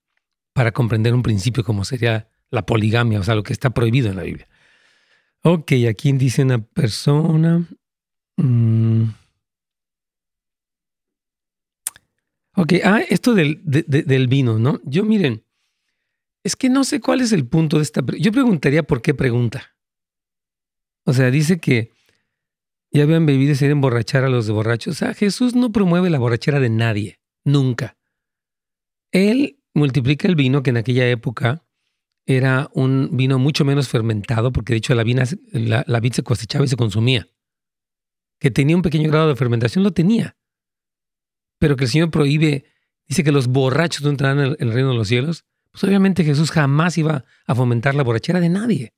[0.53, 4.17] para comprender un principio como sería la poligamia, o sea, lo que está prohibido en
[4.17, 4.49] la Biblia.
[5.43, 7.67] Ok, aquí dice una persona.
[8.37, 9.05] Mmm,
[12.57, 14.81] Ok, ah, esto del, del vino, ¿no?
[14.85, 15.45] Yo miren,
[16.45, 18.03] es que no sé cuál es el punto de esta.
[18.19, 19.75] Yo preguntaría por qué pregunta.
[21.05, 21.91] O sea, dice que
[22.93, 24.95] ya habían bebido y se iban emborrachar a los borrachos.
[24.95, 27.97] O sea, Jesús no promueve la borrachera de nadie, nunca.
[29.11, 31.65] Él multiplica el vino que en aquella época
[32.27, 36.23] era un vino mucho menos fermentado, porque de hecho la, vina, la, la vid se
[36.23, 37.27] cosechaba y se consumía.
[38.39, 40.37] Que tenía un pequeño grado de fermentación, lo tenía
[41.65, 42.67] pero que el Señor prohíbe,
[43.09, 46.51] dice que los borrachos no entrarán en el, reino de los cielos, pues obviamente Jesús
[46.51, 48.93] jamás iba a fomentar la borrachera de nadie.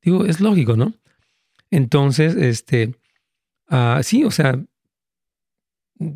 [0.00, 0.94] Digo, es lógico, ¿no?
[1.72, 2.94] Entonces, este,
[3.72, 4.64] uh, sí, o sea,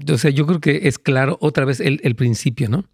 [0.08, 2.84] o sea, yo creo que es claro otra vez el, el principio, ¿no?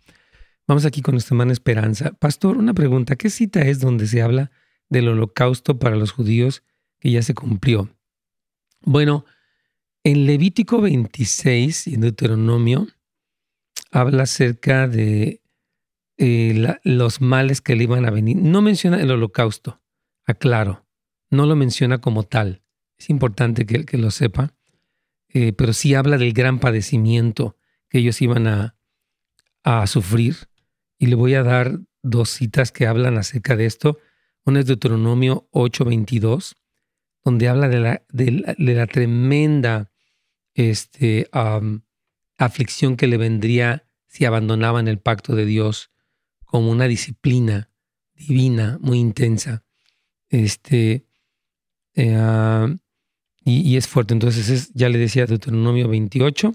[0.67, 2.13] Vamos aquí con nuestra hermana Esperanza.
[2.13, 3.17] Pastor, una pregunta.
[3.17, 4.51] ¿Qué cita es donde se habla
[4.89, 6.63] del holocausto para los judíos
[7.01, 7.91] que ya se cumplió?
[8.81, 9.27] Bueno,
[10.11, 12.87] en Levítico 26 y en Deuteronomio
[13.91, 15.43] habla acerca de
[16.17, 18.39] eh, los males que le iban a venir.
[18.39, 19.83] No menciona el holocausto,
[20.25, 20.87] aclaro,
[21.29, 22.63] no lo menciona como tal.
[22.97, 24.55] Es importante que, que lo sepa,
[25.29, 27.59] eh, pero sí habla del gran padecimiento
[27.91, 28.75] que ellos iban a,
[29.85, 30.49] sufrir.
[30.99, 33.99] Y le voy a dar dos citas que hablan acerca de esto.
[34.47, 36.55] Una es Deuteronomio 8:22,
[37.23, 39.91] donde habla de la, de la tremenda
[40.59, 41.31] este,
[42.37, 45.93] aflicción que le vendría si abandonaban el pacto de Dios
[46.45, 47.71] como una disciplina
[48.15, 49.65] divina muy intensa.
[50.29, 51.07] Este,
[51.95, 52.77] eh,
[53.45, 54.15] y, es fuerte.
[54.15, 56.53] Entonces, ya le decía Deuteronomio 28.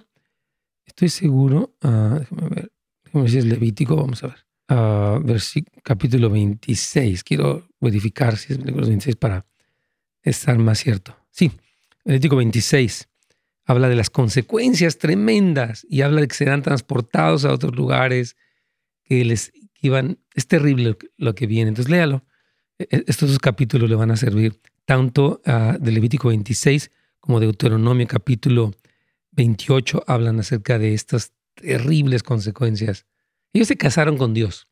[0.86, 2.72] Estoy seguro, uh, déjame ver,
[3.06, 4.46] déjame ver si es Levítico, vamos a ver.
[4.70, 7.24] Uh, capítulo 26.
[7.24, 9.46] Quiero verificar si es Levítico 26 para
[10.22, 11.16] estar más cierto.
[11.32, 11.52] Sí,
[12.04, 13.08] Levítico 26
[13.66, 18.36] habla de las consecuencias tremendas y habla de que serán transportados a otros lugares,
[19.04, 21.70] que les iban, es terrible lo que viene.
[21.70, 22.26] Entonces léalo.
[22.80, 27.40] E, e, estos dos capítulos le van a servir tanto uh, de Levítico 26 como
[27.40, 28.74] de Deuteronomio capítulo
[29.32, 33.06] 28 hablan acerca de estas terribles consecuencias.
[33.54, 34.68] Ellos se casaron con Dios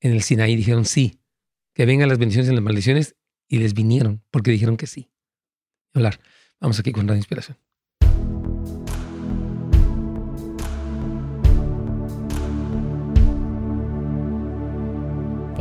[0.00, 1.20] en el Sinaí, dijeron sí,
[1.74, 3.14] que vengan las bendiciones y las maldiciones,
[3.48, 5.10] y les vinieron porque dijeron que sí.
[5.94, 6.20] Hablar.
[6.60, 7.58] Vamos aquí con la inspiración.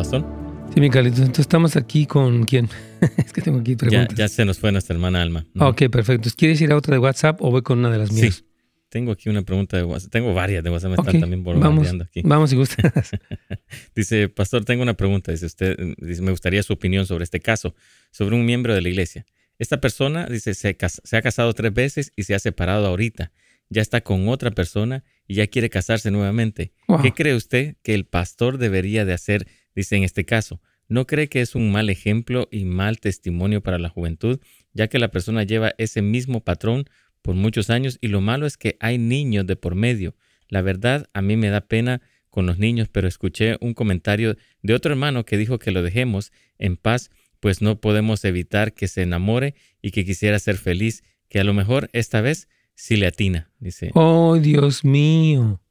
[0.01, 0.25] Pastor.
[0.73, 2.67] Sí, mi Entonces estamos aquí con quién?
[3.23, 4.17] es que tengo aquí preguntas.
[4.17, 5.45] Ya, se nos fue nuestra hermana Alma.
[5.59, 6.27] Ok, perfecto.
[6.35, 8.33] ¿Quieres ir a otra de WhatsApp o voy con una de las mías?
[8.37, 8.45] Sí.
[8.89, 10.11] Tengo aquí una pregunta de WhatsApp.
[10.11, 10.89] Tengo varias de WhatsApp.
[10.89, 12.23] Me están también bombardeando aquí.
[12.25, 13.11] Vamos, si gustas.
[13.95, 15.31] dice, Pastor, tengo una pregunta.
[15.31, 17.75] Dice usted, dice, me gustaría su opinión sobre este caso,
[18.09, 19.27] sobre un miembro de la iglesia.
[19.59, 23.31] Esta persona, dice, se, se ha casado tres veces y se ha separado ahorita.
[23.69, 26.73] Ya está con otra persona y ya quiere casarse nuevamente.
[27.03, 31.29] ¿Qué cree usted que el pastor debería de hacer Dice en este caso, ¿no cree
[31.29, 34.39] que es un mal ejemplo y mal testimonio para la juventud,
[34.73, 36.85] ya que la persona lleva ese mismo patrón
[37.21, 40.15] por muchos años y lo malo es que hay niños de por medio?
[40.47, 44.73] La verdad, a mí me da pena con los niños, pero escuché un comentario de
[44.73, 49.01] otro hermano que dijo que lo dejemos en paz, pues no podemos evitar que se
[49.01, 53.51] enamore y que quisiera ser feliz, que a lo mejor esta vez sí le atina,
[53.59, 53.91] dice.
[53.93, 55.61] Oh, Dios mío.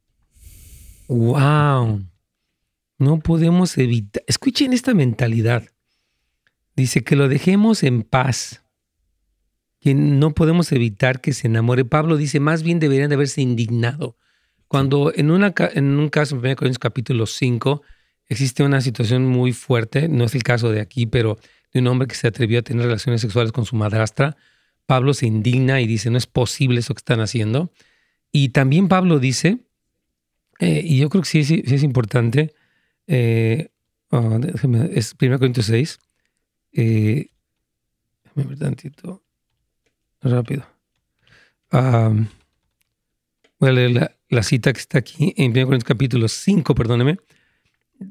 [1.07, 2.05] Wow.
[3.01, 4.23] No podemos evitar.
[4.27, 5.67] Escuchen esta mentalidad.
[6.75, 8.63] Dice que lo dejemos en paz.
[9.79, 11.83] Que no podemos evitar que se enamore.
[11.83, 14.17] Pablo dice, más bien deberían de haberse indignado.
[14.67, 17.81] Cuando en, una, en un caso, en 1 Corintios capítulo 5,
[18.27, 21.39] existe una situación muy fuerte, no es el caso de aquí, pero
[21.73, 24.37] de un hombre que se atrevió a tener relaciones sexuales con su madrastra,
[24.85, 27.73] Pablo se indigna y dice, no es posible eso que están haciendo.
[28.31, 29.65] Y también Pablo dice,
[30.59, 32.53] eh, y yo creo que sí, sí es importante,
[33.13, 33.69] eh,
[34.09, 34.39] oh,
[34.93, 35.99] es 1 Corintios 6.
[36.71, 37.29] Eh,
[38.23, 39.21] déjame ver tantito.
[40.21, 40.65] Rápido.
[43.59, 47.17] Voy a leer la, cita que está aquí en 1 Corintios capítulo 5, perdóneme.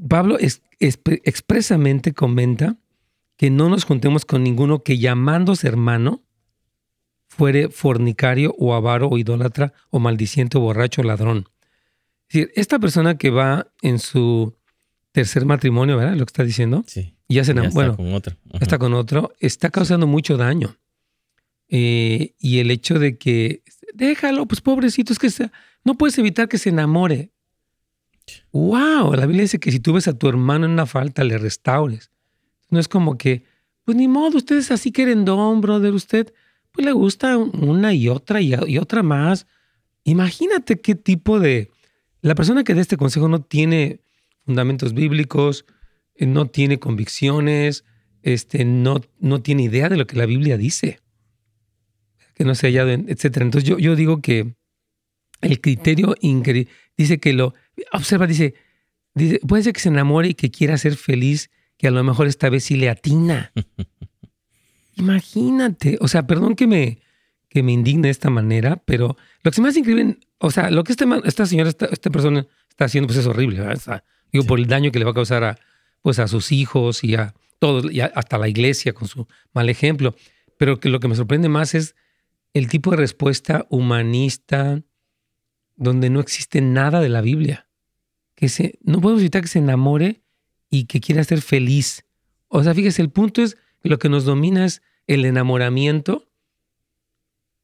[0.07, 2.77] Pablo es, expresamente comenta
[3.39, 6.23] que no nos juntemos con ninguno que llamándose hermano
[7.27, 11.49] fuere fornicario o avaro o idólatra o maldiciente o borracho o ladrón.
[12.29, 14.60] Es decir, esta persona que va en su
[15.13, 16.15] tercer matrimonio, ¿verdad?
[16.15, 16.85] Lo que está diciendo.
[16.87, 17.15] Sí.
[17.29, 18.37] Y ya se está bueno, con otro.
[18.61, 19.33] Está con otro.
[19.39, 20.77] Está causando mucho daño.
[21.69, 23.63] Eh, y el hecho de que,
[23.95, 25.31] déjalo, pues pobrecito, es que
[25.85, 27.31] no puedes evitar que se enamore.
[28.53, 29.15] ¡Wow!
[29.15, 32.11] La Biblia dice que si tú ves a tu hermano en una falta, le restaures.
[32.69, 33.45] No es como que,
[33.85, 36.33] pues ni modo, ustedes así querendón, brother, usted,
[36.73, 39.47] pues le gusta una y otra y, y otra más.
[40.05, 41.71] Imagínate qué tipo de...
[42.23, 44.01] La persona que da este consejo no tiene
[44.45, 45.65] fundamentos bíblicos,
[46.15, 47.85] eh, no tiene convicciones,
[48.23, 51.01] este, no, no tiene idea de lo que la Biblia dice,
[52.35, 53.39] que no se ha hallado, etc.
[53.39, 54.55] Entonces yo, yo digo que
[55.41, 56.15] el criterio
[56.97, 57.55] dice que lo,
[57.93, 58.55] observa, dice,
[59.15, 62.27] dice, puede ser que se enamore y que quiera ser feliz, que a lo mejor
[62.27, 63.53] esta vez sí le atina.
[64.97, 66.99] Imagínate, o sea, perdón que me,
[67.49, 70.71] que me indigne de esta manera, pero lo que se me hace increíble, o sea,
[70.71, 72.47] lo que este, esta señora, esta, esta persona
[72.81, 73.63] está haciendo, pues es horrible.
[74.33, 75.59] Digo, por el daño que le va a causar a,
[76.01, 80.17] pues a sus hijos y a todos, y hasta la iglesia con su mal ejemplo.
[80.57, 81.95] Pero que lo que me sorprende más es
[82.55, 84.83] el tipo de respuesta humanista
[85.77, 87.69] donde no existe nada de la Biblia.
[88.35, 90.23] Que se, no podemos evitar que se enamore
[90.71, 92.07] y que quiera ser feliz.
[92.49, 96.31] O sea, fíjese, el punto es que lo que nos domina es el enamoramiento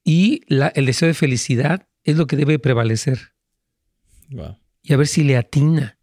[0.04, 3.32] y la, el deseo de felicidad es lo que debe prevalecer.
[4.86, 5.98] Y a ver si le atina.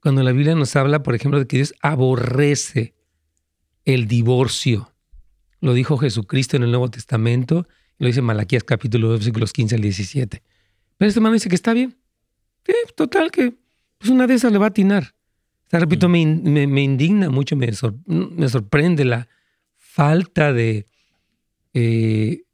[0.00, 2.94] Cuando la Biblia nos habla, por ejemplo, de que Dios aborrece
[3.84, 4.94] el divorcio.
[5.60, 9.82] Lo dijo Jesucristo en el Nuevo Testamento, lo dice Malaquías capítulo 2, versículos 15 al
[9.82, 10.42] 17.
[10.96, 11.94] Pero este hermano dice que está bien.
[12.64, 13.52] Sí, total, que
[13.98, 15.14] pues una de esas le va a atinar.
[15.70, 17.70] Repito, me, indigna mucho, me,
[18.06, 19.28] me, sorprende la
[19.76, 20.86] falta de...
[21.74, 22.44] Eh,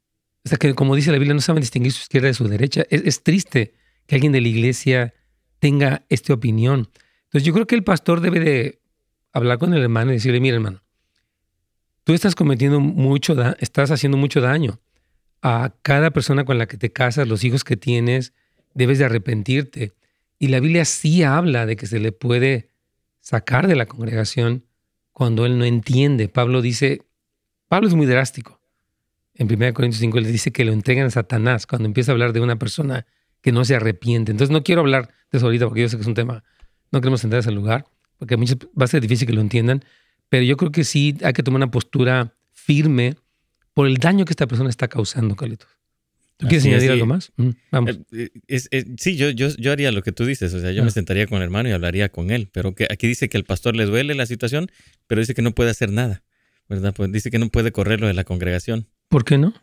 [0.43, 2.83] o sea, que como dice la Biblia, no saben distinguir su izquierda de su derecha.
[2.89, 3.73] Es triste
[4.07, 5.13] que alguien de la iglesia
[5.63, 6.89] tenga esta opinión.
[7.23, 8.81] Entonces yo creo que el pastor debe de
[9.31, 10.83] hablar con el hermano y decirle, mira hermano,
[12.03, 14.81] tú estás cometiendo mucho, estás haciendo mucho daño
[15.41, 18.33] a cada persona con la que te casas, los hijos que tienes,
[18.73, 19.93] debes de arrepentirte.
[20.37, 22.69] Y la Biblia sí habla de que se le puede
[23.21, 24.65] sacar de la congregación
[25.13, 26.27] cuando él no entiende.
[26.27, 27.05] Pablo dice,
[27.69, 28.59] Pablo es muy drástico.
[29.33, 32.33] En 1 Corintios 5 le dice que lo entregan a Satanás cuando empieza a hablar
[32.33, 33.05] de una persona
[33.43, 34.31] que no se arrepiente.
[34.31, 36.43] Entonces no quiero hablar de eso ahorita porque yo sé que es un tema
[36.93, 37.85] no queremos entrar a ese lugar,
[38.19, 39.83] porque a muchos va a ser difícil que lo entiendan,
[40.29, 43.15] pero yo creo que sí hay que tomar una postura firme
[43.73, 45.67] por el daño que esta persona está causando, Carlitos.
[46.37, 47.31] ¿Tú quieres añadir algo más?
[47.37, 47.99] Mm, vamos.
[48.11, 50.53] Eh, eh, sí, yo, yo, yo haría lo que tú dices.
[50.53, 50.91] O sea, yo me ah.
[50.91, 52.49] sentaría con el hermano y hablaría con él.
[52.51, 54.69] Pero que aquí dice que al pastor le duele la situación,
[55.07, 56.23] pero dice que no puede hacer nada.
[56.67, 56.93] ¿Verdad?
[56.95, 58.87] Pues dice que no puede correrlo de la congregación.
[59.09, 59.53] ¿Por qué no?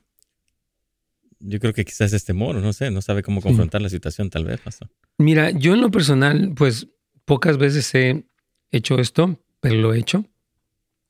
[1.40, 4.44] Yo creo que quizás es temor, no sé, no sabe cómo confrontar la situación, tal
[4.44, 4.90] vez, pastor.
[5.18, 6.88] Mira, yo en lo personal, pues
[7.24, 8.26] pocas veces he
[8.70, 10.26] hecho esto, pero lo he hecho.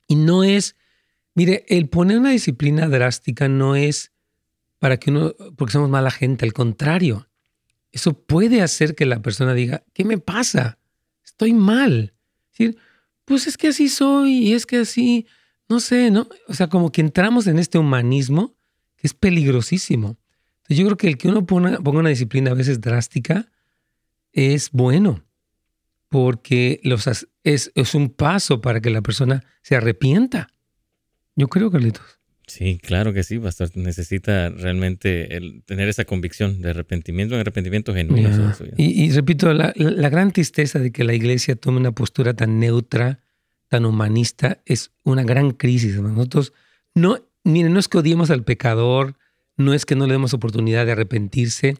[0.07, 0.77] Y no es,
[1.35, 4.13] mire, el poner una disciplina drástica no es
[4.79, 7.29] para que uno, porque somos mala gente, al contrario,
[7.93, 10.79] eso puede hacer que la persona diga, ¿qué me pasa?
[11.25, 12.15] Estoy mal.
[12.51, 12.77] decir,
[13.25, 15.27] pues es que así soy y es que así,
[15.69, 16.29] no sé, ¿no?
[16.49, 18.55] O sea, como que entramos en este humanismo
[18.97, 20.19] que es peligrosísimo.
[20.77, 23.51] Yo creo que el que uno ponga, ponga una disciplina a veces drástica
[24.33, 25.25] es bueno,
[26.09, 27.07] porque los,
[27.43, 30.49] es, es un paso para que la persona se arrepienta.
[31.35, 32.21] Yo creo, Carlitos.
[32.51, 33.71] Sí, claro que sí, pastor.
[33.77, 38.53] Necesita realmente el, tener esa convicción de arrepentimiento, un arrepentimiento genuino.
[38.77, 42.59] Y, y, repito, la, la, gran tristeza de que la iglesia tome una postura tan
[42.59, 43.21] neutra,
[43.69, 46.01] tan humanista, es una gran crisis.
[46.01, 46.53] Nosotros,
[46.93, 49.17] no, miren, no es que odiemos al pecador,
[49.61, 51.77] no es que no le demos oportunidad de arrepentirse,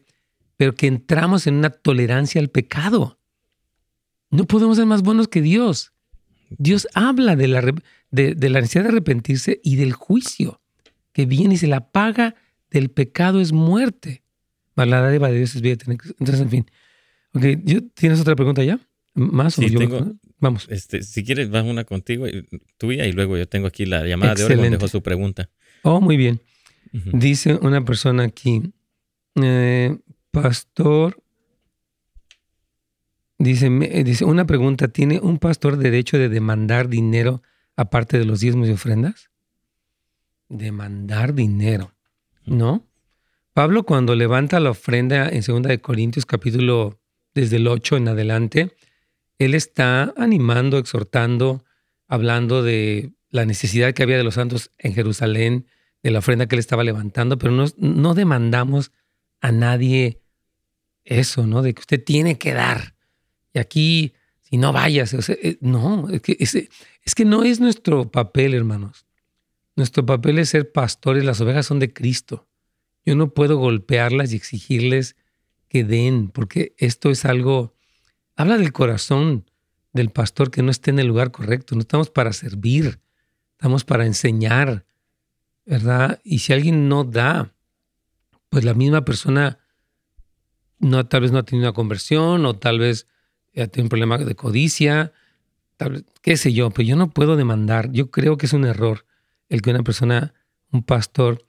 [0.57, 3.19] pero que entramos en una tolerancia al pecado.
[4.29, 5.93] No podemos ser más buenos que Dios.
[6.49, 7.61] Dios habla de la,
[8.11, 10.61] de, de la necesidad de arrepentirse y del juicio
[11.13, 12.35] que viene y se la paga
[12.69, 14.23] del pecado es muerte.
[14.75, 15.77] Mas la dádiva de Dios es vida.
[15.85, 16.71] Entonces, en fin.
[17.33, 17.57] Okay,
[17.93, 18.79] ¿Tienes otra pregunta ya?
[19.13, 19.55] ¿Más?
[19.55, 20.67] Sí, tengo, Vamos.
[20.69, 22.25] Este, si quieres, vas una contigo,
[22.77, 25.49] tuya, y luego yo tengo aquí la llamada de oro donde dejó su pregunta.
[25.83, 26.41] Oh, muy bien.
[26.91, 28.73] Dice una persona aquí,
[29.35, 29.97] eh,
[30.31, 31.21] pastor,
[33.37, 33.69] dice,
[34.03, 37.41] dice, una pregunta, ¿tiene un pastor derecho de demandar dinero
[37.77, 39.31] aparte de los diezmos y ofrendas?
[40.51, 41.93] demandar dinero,
[42.45, 42.85] ¿no?
[43.53, 46.99] Pablo cuando levanta la ofrenda en 2 de Corintios capítulo
[47.33, 48.75] desde el 8 en adelante,
[49.39, 51.63] él está animando, exhortando,
[52.07, 55.65] hablando de la necesidad que había de los santos en Jerusalén,
[56.03, 58.91] de la ofrenda que él estaba levantando, pero no, no demandamos
[59.39, 60.21] a nadie
[61.03, 61.61] eso, ¿no?
[61.61, 62.95] De que usted tiene que dar.
[63.53, 68.53] Y aquí, si no vayas, eh, no, es que, es que no es nuestro papel,
[68.53, 69.05] hermanos.
[69.75, 72.47] Nuestro papel es ser pastores, las ovejas son de Cristo.
[73.05, 75.15] Yo no puedo golpearlas y exigirles
[75.67, 77.73] que den, porque esto es algo,
[78.35, 79.49] habla del corazón
[79.93, 81.75] del pastor que no esté en el lugar correcto.
[81.75, 82.99] No estamos para servir,
[83.53, 84.85] estamos para enseñar,
[85.71, 86.19] ¿verdad?
[86.25, 87.53] Y si alguien no da,
[88.49, 89.57] pues la misma persona
[90.79, 93.07] no, tal vez no ha tenido una conversión o tal vez
[93.55, 95.13] ha tenido un problema de codicia,
[95.77, 97.89] tal vez, qué sé yo, pero yo no puedo demandar.
[97.93, 99.05] Yo creo que es un error
[99.47, 100.33] el que una persona,
[100.73, 101.47] un pastor,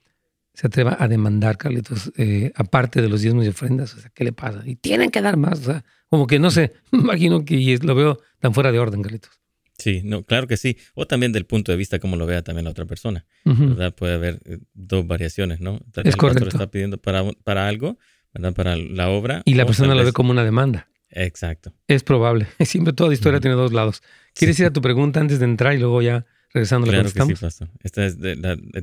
[0.53, 3.93] se atreva a demandar, Carlitos, eh, aparte de los diezmos y ofrendas.
[3.93, 4.61] O sea, ¿qué le pasa?
[4.65, 5.59] Y tienen que dar más.
[5.59, 9.42] O sea, como que no sé, imagino que lo veo tan fuera de orden, Carlitos.
[9.77, 10.77] Sí, no, claro que sí.
[10.93, 13.25] O también del punto de vista como lo vea también la otra persona.
[13.43, 13.93] ¿verdad?
[13.93, 15.79] Puede haber eh, dos variaciones, ¿no?
[15.91, 16.47] Tal es el correcto.
[16.47, 17.97] está pidiendo para, para algo,
[18.33, 18.53] ¿verdad?
[18.53, 19.41] Para la obra.
[19.45, 20.89] Y la persona lo ve como una demanda.
[21.09, 21.73] Exacto.
[21.87, 22.47] Es probable.
[22.65, 24.03] Siempre toda historia tiene dos lados.
[24.33, 27.33] ¿Quieres ir a tu pregunta antes de entrar y luego ya Regresando claro que sí,
[27.33, 27.69] pastor.
[27.81, 28.37] Esta es de,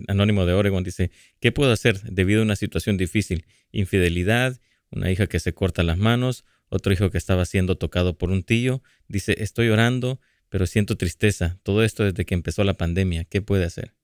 [0.08, 0.82] Anónimo de Oregon.
[0.82, 3.46] Dice, ¿qué puedo hacer debido a una situación difícil?
[3.70, 4.60] Infidelidad,
[4.90, 8.42] una hija que se corta las manos, otro hijo que estaba siendo tocado por un
[8.42, 8.82] tío.
[9.06, 10.20] Dice, estoy orando,
[10.50, 11.56] pero siento tristeza.
[11.62, 13.24] Todo esto desde que empezó la pandemia.
[13.24, 13.94] ¿Qué puede hacer?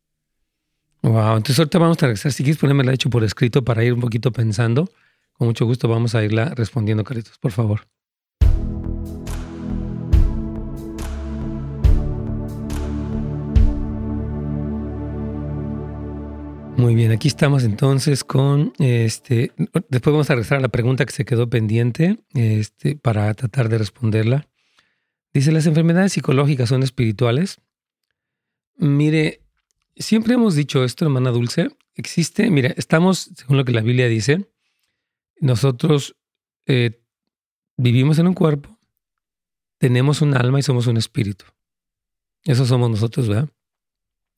[1.03, 2.33] Wow, entonces ahorita vamos a regresar.
[2.33, 4.89] Si quieres ponerme la hecho por escrito para ir un poquito pensando,
[5.35, 7.87] con mucho gusto vamos a irla respondiendo, Caritos, por favor.
[16.77, 19.53] Muy bien, aquí estamos entonces con este.
[19.89, 23.79] Después vamos a regresar a la pregunta que se quedó pendiente este, para tratar de
[23.79, 24.47] responderla.
[25.37, 27.61] Dice: ¿Las enfermedades psicológicas son espirituales?
[28.77, 29.43] Mire,
[29.95, 31.69] siempre hemos dicho esto, hermana Dulce.
[31.95, 34.51] Existe, mire, estamos, según lo que la Biblia dice,
[35.39, 36.17] nosotros
[36.65, 37.03] eh,
[37.77, 38.79] vivimos en un cuerpo,
[39.77, 41.45] tenemos un alma y somos un espíritu.
[42.45, 43.51] Eso somos nosotros, ¿verdad?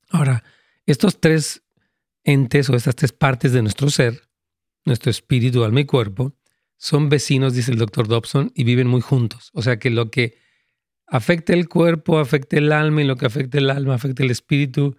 [0.09, 0.43] Ahora,
[0.85, 1.63] estos tres
[2.25, 4.27] entes o estas tres partes de nuestro ser,
[4.83, 6.35] nuestro espíritu, alma y cuerpo,
[6.75, 9.49] son vecinos, dice el doctor Dobson, y viven muy juntos.
[9.53, 10.48] O sea que lo que
[11.09, 14.95] afecta el cuerpo afecta el alma y lo que afecta el alma afecta el espíritu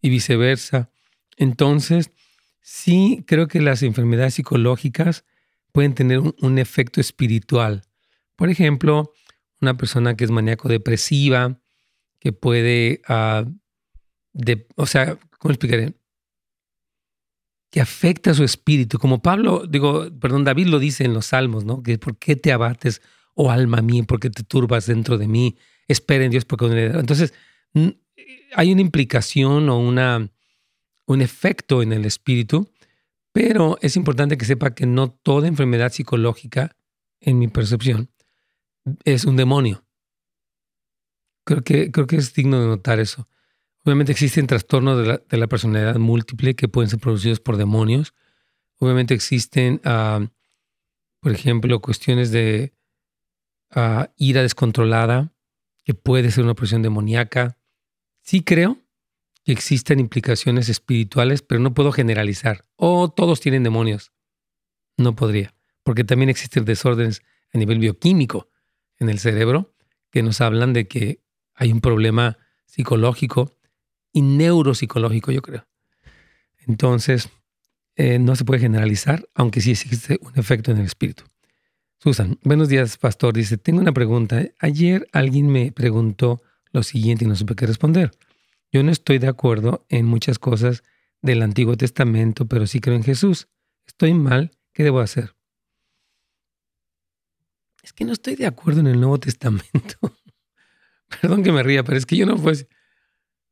[0.00, 0.90] y viceversa.
[1.36, 2.12] Entonces,
[2.60, 5.24] sí creo que las enfermedades psicológicas
[5.72, 7.82] pueden tener un, efecto espiritual.
[8.36, 9.12] Por ejemplo,
[9.60, 11.58] una persona que es maníaco depresiva,
[12.20, 13.44] que puede, ah,
[14.76, 15.94] o sea, ¿cómo explicaré?
[17.70, 18.98] Que afecta su espíritu.
[18.98, 21.82] Como Pablo, digo, perdón, David lo dice en los Salmos, ¿no?
[21.82, 23.02] Que ¿por qué te abates,
[23.34, 25.56] oh alma mía, por qué te turbas dentro de mí?
[25.88, 26.66] Espera en Dios porque...
[26.86, 27.34] Entonces,
[28.54, 30.30] hay una implicación o una,
[31.06, 32.70] un efecto en el espíritu,
[33.32, 36.76] pero es importante que sepa que no toda enfermedad psicológica,
[37.20, 38.10] en mi percepción,
[39.04, 39.84] es un demonio.
[41.44, 43.28] Creo que, creo que es digno de notar eso.
[43.84, 48.14] Obviamente existen trastornos de la, de la personalidad múltiple que pueden ser producidos por demonios.
[48.78, 50.26] Obviamente existen, ah,
[51.20, 52.74] por ejemplo, cuestiones de
[54.16, 55.32] ira descontrolada,
[55.84, 57.58] que puede ser una presión demoníaca.
[58.22, 58.78] Sí creo
[59.44, 62.64] que existen implicaciones espirituales, pero no puedo generalizar.
[62.76, 64.12] O todos tienen demonios.
[64.96, 67.22] No podría, porque también existen desórdenes
[67.52, 68.48] a nivel bioquímico
[68.98, 69.74] en el cerebro
[70.10, 71.20] que nos hablan de que
[71.54, 73.52] hay un problema psicológico
[74.12, 75.66] y neuropsicológico, yo creo.
[76.66, 77.28] Entonces,
[77.96, 81.24] eh, no se puede generalizar, aunque sí existe un efecto en el espíritu.
[82.04, 83.32] Susan, buenos días, pastor.
[83.32, 84.42] Dice, tengo una pregunta.
[84.58, 88.10] Ayer alguien me preguntó lo siguiente y no supe qué responder.
[88.70, 90.82] Yo no estoy de acuerdo en muchas cosas
[91.22, 93.48] del Antiguo Testamento, pero sí creo en Jesús.
[93.86, 94.50] ¿Estoy mal?
[94.74, 95.34] ¿Qué debo hacer?
[97.82, 99.96] Es que no estoy de acuerdo en el Nuevo Testamento.
[101.22, 102.68] Perdón que me ría, pero es que yo no fue.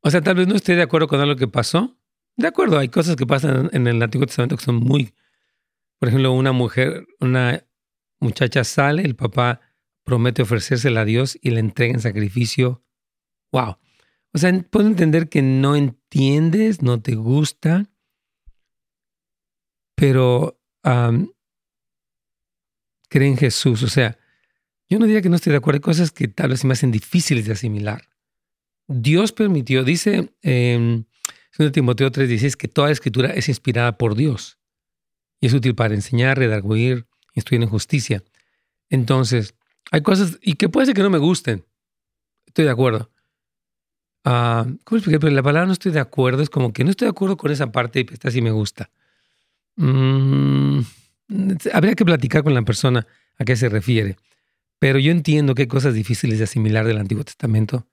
[0.02, 1.96] O sea, tal vez no estoy de acuerdo con algo que pasó.
[2.36, 5.14] De acuerdo, hay cosas que pasan en el Antiguo Testamento que son muy.
[5.98, 7.64] Por ejemplo, una mujer, una
[8.22, 9.60] muchacha sale, el papá
[10.04, 12.82] promete ofrecérsela a Dios y le entrega en sacrificio.
[13.52, 13.76] ¡Wow!
[14.32, 17.90] O sea, puedo entender que no entiendes, no te gusta,
[19.94, 20.58] pero
[23.08, 23.82] cree en Jesús.
[23.82, 24.18] O sea,
[24.88, 25.76] yo no diría que no estoy de acuerdo.
[25.76, 28.08] Hay cosas que tal vez se me hacen difíciles de asimilar.
[28.88, 31.06] Dios permitió, dice en
[31.56, 34.58] 2 Timoteo 3:16, que toda escritura es inspirada por Dios
[35.40, 38.22] y es útil para enseñar, redarguir, instruir en justicia.
[38.90, 39.54] Entonces,
[39.90, 41.64] hay cosas, y que puede ser que no me gusten.
[42.46, 43.10] Estoy de acuerdo.
[44.24, 45.20] Uh, ¿Cómo explicar?
[45.20, 47.50] Pero la palabra no estoy de acuerdo es como que no estoy de acuerdo con
[47.50, 48.90] esa parte y esta sí me gusta.
[49.76, 50.80] Mm,
[51.72, 53.06] habría que platicar con la persona
[53.38, 54.16] a qué se refiere.
[54.78, 57.86] Pero yo entiendo que hay cosas difíciles de asimilar del Antiguo Testamento.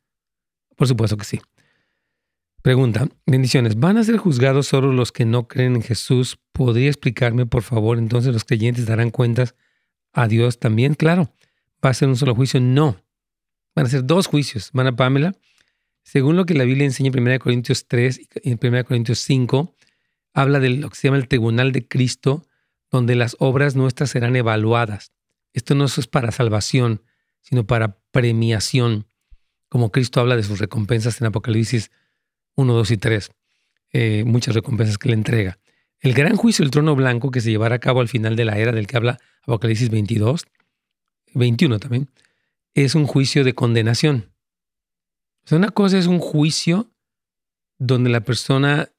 [0.76, 1.40] Por supuesto que sí.
[2.62, 6.38] Pregunta, bendiciones, ¿van a ser juzgados solo los que no creen en Jesús?
[6.52, 7.98] ¿Podría explicarme, por favor?
[7.98, 9.56] Entonces los creyentes darán cuentas
[10.12, 10.94] a Dios también.
[10.96, 11.34] Claro,
[11.84, 12.60] ¿va a ser un solo juicio?
[12.60, 13.02] No.
[13.76, 14.72] Van a ser dos juicios.
[14.74, 15.34] Van Pamela.
[16.04, 19.74] Según lo que la Biblia enseña en 1 Corintios 3 y en 1 Corintios 5,
[20.34, 22.46] habla de lo que se llama el tribunal de Cristo,
[22.92, 25.14] donde las obras nuestras serán evaluadas.
[25.54, 27.04] Esto no es para salvación,
[27.40, 29.08] sino para premiación,
[29.70, 31.92] como Cristo habla de sus recompensas en Apocalipsis
[32.60, 33.32] 1, 2 y 3,
[33.92, 35.60] eh, muchas recompensas que le entrega.
[36.00, 38.58] El gran juicio del trono blanco que se llevará a cabo al final de la
[38.58, 40.46] era del que habla Apocalipsis 22,
[41.34, 42.10] 21 también,
[42.74, 44.32] es un juicio de condenación.
[45.44, 46.92] O sea, una cosa es un juicio
[47.78, 48.90] donde la persona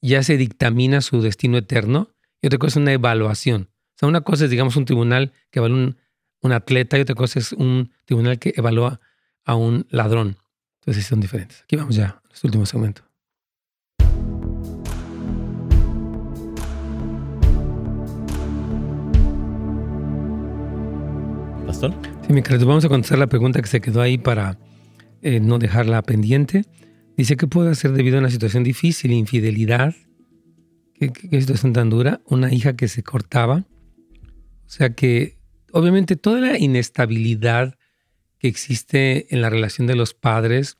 [0.00, 2.10] ya se dictamina su destino eterno
[2.40, 5.94] y otra cosa es una evaluación sea, una cosa es, digamos, un tribunal que evalúa
[6.42, 9.00] un, atleta y otra cosa es un tribunal que evalúa
[9.44, 10.36] a un ladrón.
[10.80, 11.62] Entonces son diferentes.
[11.62, 13.02] Aquí vamos ya, nuestro último segmento.
[21.66, 21.94] Pastor.
[22.26, 24.58] Sí, mi querido, vamos a contestar la pregunta que se quedó ahí para
[25.20, 26.64] eh, no dejarla pendiente.
[27.16, 29.94] Dice, ¿qué puedo hacer debido a una situación difícil, infidelidad?
[30.94, 32.20] ¿Qué, qué situación tan dura?
[32.26, 33.66] Una hija que se cortaba
[34.72, 35.36] o sea que
[35.70, 37.74] obviamente toda la inestabilidad
[38.38, 40.78] que existe en la relación de los padres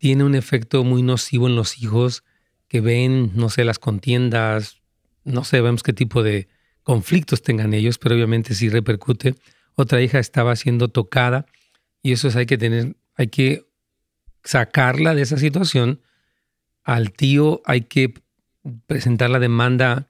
[0.00, 2.24] tiene un efecto muy nocivo en los hijos
[2.68, 4.78] que ven, no sé, las contiendas,
[5.24, 6.48] no sé, vemos qué tipo de
[6.82, 9.34] conflictos tengan ellos, pero obviamente sí repercute.
[9.74, 11.44] Otra hija estaba siendo tocada
[12.02, 13.66] y eso es hay que tener, hay que
[14.42, 16.00] sacarla de esa situación.
[16.82, 18.14] Al tío hay que
[18.86, 20.08] presentar la demanda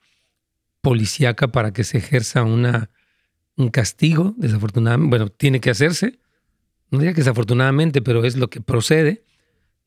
[0.82, 2.90] policíaca para que se ejerza una
[3.56, 6.20] un castigo, desafortunadamente, bueno, tiene que hacerse,
[6.90, 9.24] no diría que desafortunadamente, pero es lo que procede,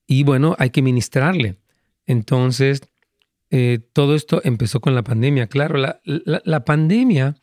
[0.07, 1.57] y bueno, hay que ministrarle.
[2.05, 2.81] Entonces,
[3.49, 5.47] eh, todo esto empezó con la pandemia.
[5.47, 7.35] Claro, la, la, pandemia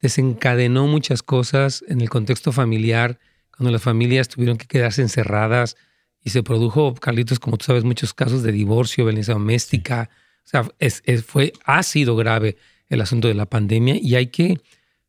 [0.00, 3.18] desencadenó muchas cosas en el contexto familiar,
[3.56, 5.76] cuando las familias tuvieron que quedarse encerradas
[6.22, 10.08] y se produjo, Carlitos, como tú sabes, muchos casos de divorcio, violencia doméstica.
[10.44, 12.56] O sea, es, fue, ha sido grave
[12.88, 14.60] el asunto de la pandemia y hay que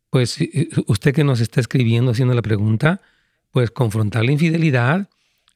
[0.10, 0.38] pues
[0.88, 3.02] usted que nos está escribiendo, haciendo la pregunta,
[3.50, 5.10] pues confrontar la infidelidad,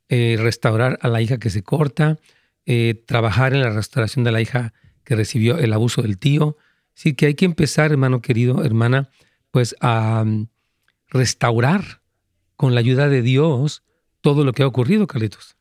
[0.09, 2.19] eh, restaurar a la hija que se corta
[2.65, 6.57] eh, trabajar en la restauración de la hija que recibió el abuso del tío.
[6.95, 9.09] Sí, que hay que empezar, hermano querido, hermana,
[9.51, 10.47] pues a mm,
[11.09, 12.01] restaurar
[12.55, 13.83] con la ayuda de Dios
[14.21, 15.57] todo lo que ha ocurrido, Carlitos.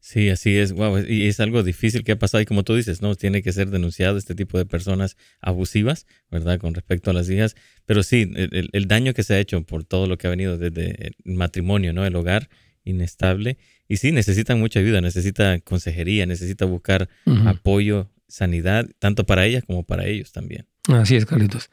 [0.00, 0.74] Sí, así es.
[1.08, 3.70] y es algo difícil que ha pasado y como tú dices, no tiene que ser
[3.70, 6.58] denunciado este tipo de personas abusivas, ¿verdad?
[6.58, 7.56] Con respecto a las hijas.
[7.86, 11.16] Pero sí, el, daño que se ha hecho por todo lo que ha venido desde
[11.24, 12.04] el matrimonio, ¿no?
[12.04, 12.50] El hogar
[12.84, 13.58] inestable.
[13.88, 17.08] Y sí, necesitan mucha ayuda, necesita consejería, necesita buscar
[17.46, 20.66] apoyo, sanidad, tanto para ellas como para ellos también.
[20.88, 21.70] Así es, Carlitos.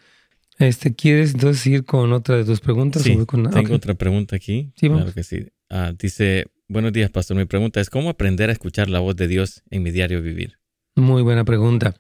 [0.58, 3.02] Este, ¿Quieres entonces ir con otra de tus preguntas?
[3.02, 3.18] Sí,
[3.52, 4.72] tengo otra pregunta aquí.
[4.76, 5.48] Sí, Claro que sí.
[5.70, 7.38] Ah, dice, buenos días, pastor.
[7.38, 10.60] Mi pregunta es, ¿cómo aprender a escuchar la voz de Dios en mi diario vivir?
[10.96, 11.96] Muy buena pregunta.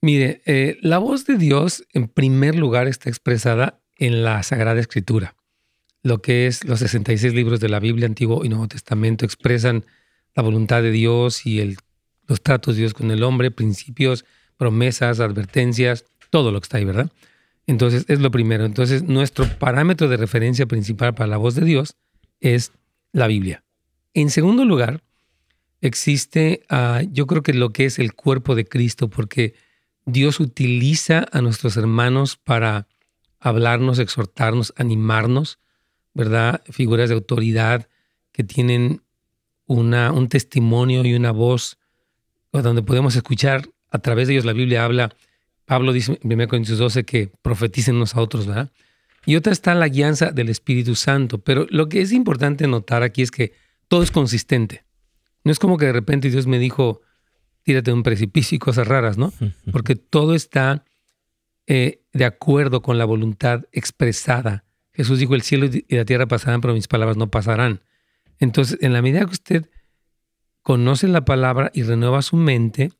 [0.00, 5.34] Mire, eh, la voz de Dios en primer lugar está expresada en la Sagrada Escritura.
[6.08, 9.84] Lo que es los 66 libros de la Biblia, Antiguo y Nuevo Testamento, expresan
[10.34, 11.76] la voluntad de Dios y el,
[12.26, 14.24] los tratos de Dios con el hombre, principios,
[14.56, 17.12] promesas, advertencias, todo lo que está ahí, ¿verdad?
[17.66, 18.64] Entonces, es lo primero.
[18.64, 21.94] Entonces, nuestro parámetro de referencia principal para la voz de Dios
[22.40, 22.72] es
[23.12, 23.62] la Biblia.
[24.14, 25.02] En segundo lugar,
[25.82, 29.52] existe, ah, yo creo que lo que es el cuerpo de Cristo, porque
[30.06, 32.86] Dios utiliza a nuestros hermanos para
[33.40, 35.58] hablarnos, exhortarnos, animarnos,
[36.18, 36.62] ¿verdad?
[36.68, 37.88] Figuras de autoridad
[38.32, 39.00] que tienen
[39.64, 41.78] una, un testimonio y una voz
[42.52, 44.44] donde podemos escuchar a través de ellos.
[44.44, 45.14] La Biblia habla,
[45.64, 48.70] Pablo dice en 1 Corintios 12 que profeticen unos a otros, ¿verdad?
[49.28, 51.38] y otra está la guianza del Espíritu Santo.
[51.38, 53.52] Pero lo que es importante notar aquí es que
[53.86, 54.84] todo es consistente.
[55.44, 57.02] No es como que de repente Dios me dijo,
[57.62, 59.32] tírate de un precipicio y cosas raras, ¿no?
[59.70, 60.84] Porque todo está
[61.66, 64.64] eh, de acuerdo con la voluntad expresada.
[64.98, 67.82] Jesús dijo, el cielo y la tierra pasarán, pero mis palabras no pasarán.
[68.40, 69.70] Entonces, en la medida que usted
[70.62, 72.90] conoce la palabra y renueva su mente,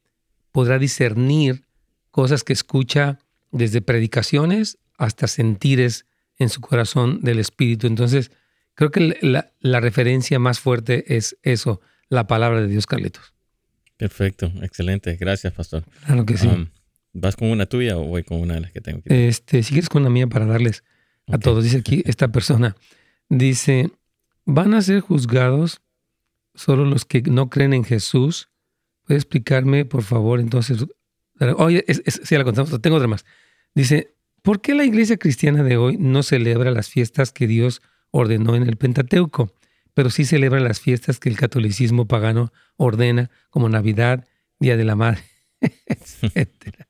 [0.52, 1.64] podrá discernir
[2.12, 3.18] cosas que escucha
[3.50, 6.06] desde predicaciones hasta sentires
[6.38, 7.88] en su corazón del Espíritu.
[7.88, 8.30] Entonces,
[8.74, 13.34] creo que la, referencia más fuerte es eso, la palabra de Dios, Carlitos.
[13.96, 15.16] Perfecto, excelente.
[15.16, 15.82] Gracias, pastor.
[16.06, 16.46] Claro que sí.
[16.46, 16.68] Um,
[17.12, 19.02] ¿Vas con una tuya o voy con una de las que tengo?
[19.06, 20.84] Este, si quieres con la mía para darles
[21.28, 21.64] a todos.
[21.64, 22.76] Dice aquí esta persona,
[23.28, 23.90] dice,
[24.44, 25.80] van a ser juzgados
[26.54, 28.50] solo los que no creen en Jesús.
[29.04, 30.84] ¿Puede explicarme, por favor, entonces?
[31.56, 32.80] Oye, sí, la contamos.
[32.80, 33.24] Tengo otra más.
[33.74, 38.54] Dice, ¿Por qué la iglesia cristiana de hoy no celebra las fiestas que Dios ordenó
[38.56, 39.52] en el Pentateuco,
[39.94, 44.26] pero sí celebra las fiestas que el catolicismo pagano ordena, como Navidad,
[44.60, 45.22] Día de la Madre,
[45.60, 46.86] etc.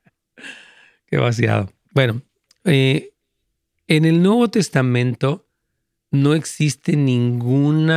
[1.07, 1.73] Qué vaciado.
[1.93, 2.23] Bueno,
[2.65, 3.15] eh,
[3.89, 5.49] en el Nuevo Testamento
[6.11, 7.91] no existe ningún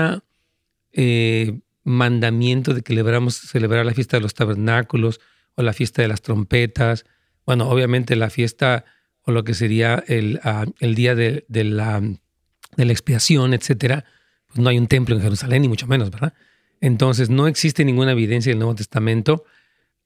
[0.93, 5.19] eh, mandamiento de que celebramos celebrar la fiesta de los tabernáculos
[5.55, 7.05] o la fiesta de las trompetas.
[7.45, 8.85] Bueno, obviamente la fiesta
[9.23, 14.05] o lo que sería el, ah, el día de, la, de, la, expiación, etcétera,
[14.47, 16.33] pues no hay un templo en Jerusalén, ni mucho menos, ¿verdad?
[16.79, 19.43] Entonces, no existe ninguna evidencia del Nuevo Testamento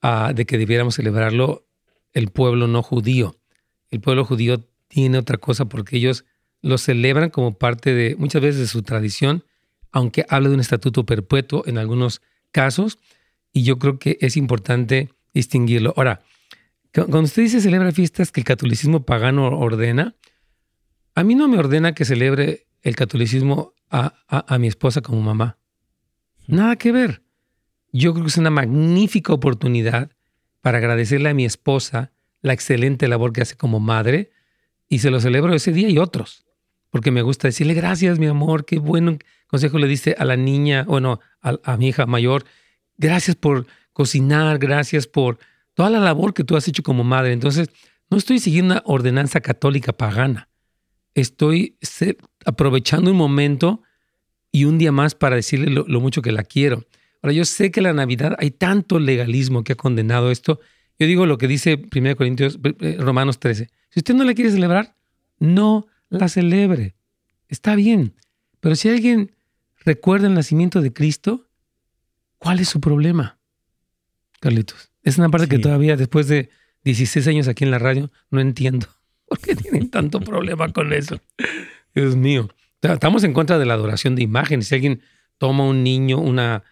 [0.02, 1.68] ah, de que debiéramos celebrarlo
[2.12, 3.36] el pueblo no judío.
[3.92, 6.26] El pueblo judío tiene otra cosa porque ellos
[6.62, 9.44] lo celebran como parte de, muchas veces, de su tradición,
[9.92, 12.22] aunque habla de un estatuto perpetuo en algunos
[12.52, 13.00] casos,
[13.52, 15.94] y yo creo que es importante distinguirlo.
[15.96, 16.22] Ahora,
[16.94, 20.16] cuando usted dice celebra fiestas que el catolicismo pagano ordena,
[21.14, 25.58] a mí no me ordena que celebre el catolicismo a, mi esposa como mamá.
[26.48, 27.24] Nada que ver.
[27.92, 30.12] Yo creo que es una magnífica oportunidad
[30.62, 32.12] para agradecerle a mi esposa
[32.42, 34.32] la excelente labor que hace como madre
[34.90, 36.46] y se lo celebro ese día y otros,
[36.90, 40.84] porque me gusta decirle gracias, mi amor, qué buen consejo le diste a la niña,
[40.84, 42.46] bueno, a, a mi hija mayor,
[42.98, 45.40] gracias por cocinar, gracias por
[45.74, 47.34] toda la labor que tú has hecho como madre.
[47.34, 47.70] Entonces,
[48.10, 50.50] no estoy siguiendo una ordenanza católica pagana.
[51.14, 51.78] Estoy
[52.46, 53.84] aprovechando un momento
[54.52, 56.86] y un día más para decirle lo, mucho que la quiero.
[57.22, 60.60] Ahora, yo sé que la Navidad hay tanto legalismo que ha condenado esto.
[60.98, 63.70] Yo digo lo que dice 1 Corintios, eh, Romanos 13.
[63.90, 64.96] Si usted no la quiere celebrar,
[65.40, 66.96] no la celebre.
[67.50, 68.14] Está bien.
[68.60, 69.32] Pero si alguien
[69.84, 71.48] recuerda el nacimiento de Cristo,
[72.38, 73.38] ¿cuál es su problema?
[74.40, 74.92] Carlitos.
[75.04, 76.50] Es una parte que todavía después de
[76.84, 78.88] 16 años aquí en la radio no entiendo.
[79.28, 81.20] ¿Por qué tienen tanto problema con eso?
[81.94, 82.50] Dios mío.
[82.82, 84.68] Estamos en contra de la adoración de imágenes.
[84.68, 85.02] Si alguien
[85.38, 86.64] toma un niño, una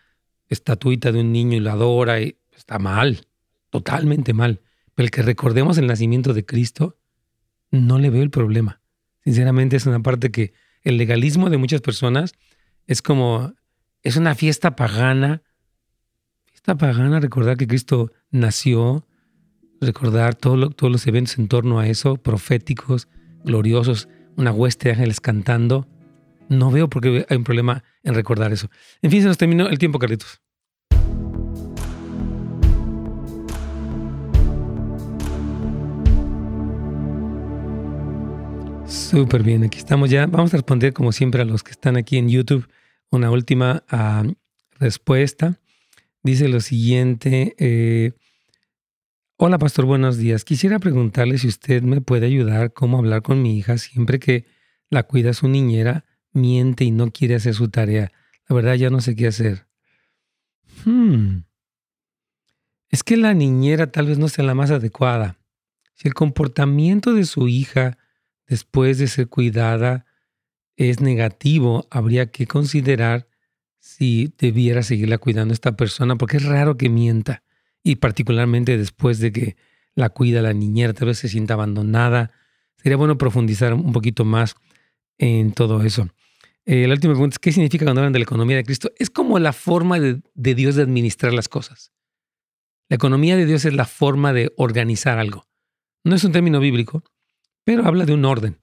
[0.49, 3.25] estatuita de un niño y la adora, y está mal,
[3.73, 4.61] totalmente mal.
[4.93, 6.99] Pero el que recordemos el nacimiento de Cristo,
[7.71, 8.81] no le veo el problema.
[9.23, 10.53] Sinceramente es una parte que
[10.83, 12.33] el legalismo de muchas personas
[12.85, 13.53] es como,
[14.03, 15.41] es una fiesta pagana
[16.63, 19.05] fiesta pagana, recordar que Cristo nació,
[19.81, 23.09] recordar todos los eventos en torno a eso, proféticos,
[23.43, 24.07] gloriosos,
[24.37, 25.87] una hueste de ángeles cantando.
[26.47, 28.69] No veo por qué hay un problema en recordar eso.
[29.01, 30.41] En fin, se nos terminó el tiempo, Carlitos.
[39.13, 40.25] Súper bien, aquí estamos ya.
[40.25, 42.67] Vamos a responder como siempre a los que están aquí en YouTube
[43.11, 44.23] una última ah,
[44.79, 45.59] respuesta.
[46.23, 47.53] Dice lo siguiente.
[47.59, 48.13] Eh,
[49.37, 50.43] Hola, pastor, buenos días.
[50.43, 54.47] Quisiera preguntarle si usted me puede ayudar cómo hablar con mi hija siempre que
[54.89, 58.11] la cuida su niñera, miente y no quiere hacer su tarea.
[58.49, 59.67] La verdad ya no sé qué hacer.
[60.85, 61.43] Hmm.
[62.89, 65.37] Es que la niñera tal vez no sea la más adecuada.
[65.93, 67.99] Si el comportamiento de su hija
[68.47, 70.05] después de ser cuidada
[70.75, 73.27] es negativo, habría que considerar
[73.79, 77.43] si debiera seguirla cuidando esta persona, porque es raro que mienta,
[77.83, 79.57] y particularmente después de que
[79.95, 82.31] la cuida la niñera, tal vez se sienta abandonada.
[82.77, 84.55] Sería bueno profundizar un poquito más
[85.17, 86.07] en todo eso.
[86.65, 88.91] Eh, la última pregunta es, ¿qué significa cuando hablan de la economía de Cristo?
[88.97, 91.91] Es como la forma de, de Dios de administrar las cosas.
[92.89, 95.45] La economía de Dios es la forma de organizar algo.
[96.03, 97.03] No es un término bíblico,
[97.63, 98.57] pero habla de un orden.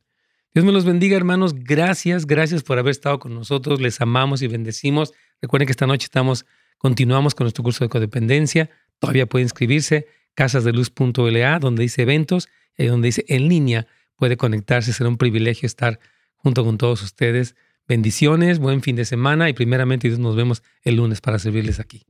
[0.53, 1.55] Dios me los bendiga, hermanos.
[1.55, 3.81] Gracias, gracias por haber estado con nosotros.
[3.81, 5.13] Les amamos y bendecimos.
[5.41, 6.45] Recuerden que esta noche estamos,
[6.77, 8.69] continuamos con nuestro curso de codependencia.
[8.99, 13.87] Todavía puede inscribirse, casasdeluz.la, donde dice eventos y donde dice en línea.
[14.17, 14.93] Puede conectarse.
[14.93, 16.01] Será un privilegio estar
[16.35, 17.55] junto con todos ustedes.
[17.87, 22.10] Bendiciones, buen fin de semana y primeramente Dios nos vemos el lunes para servirles aquí.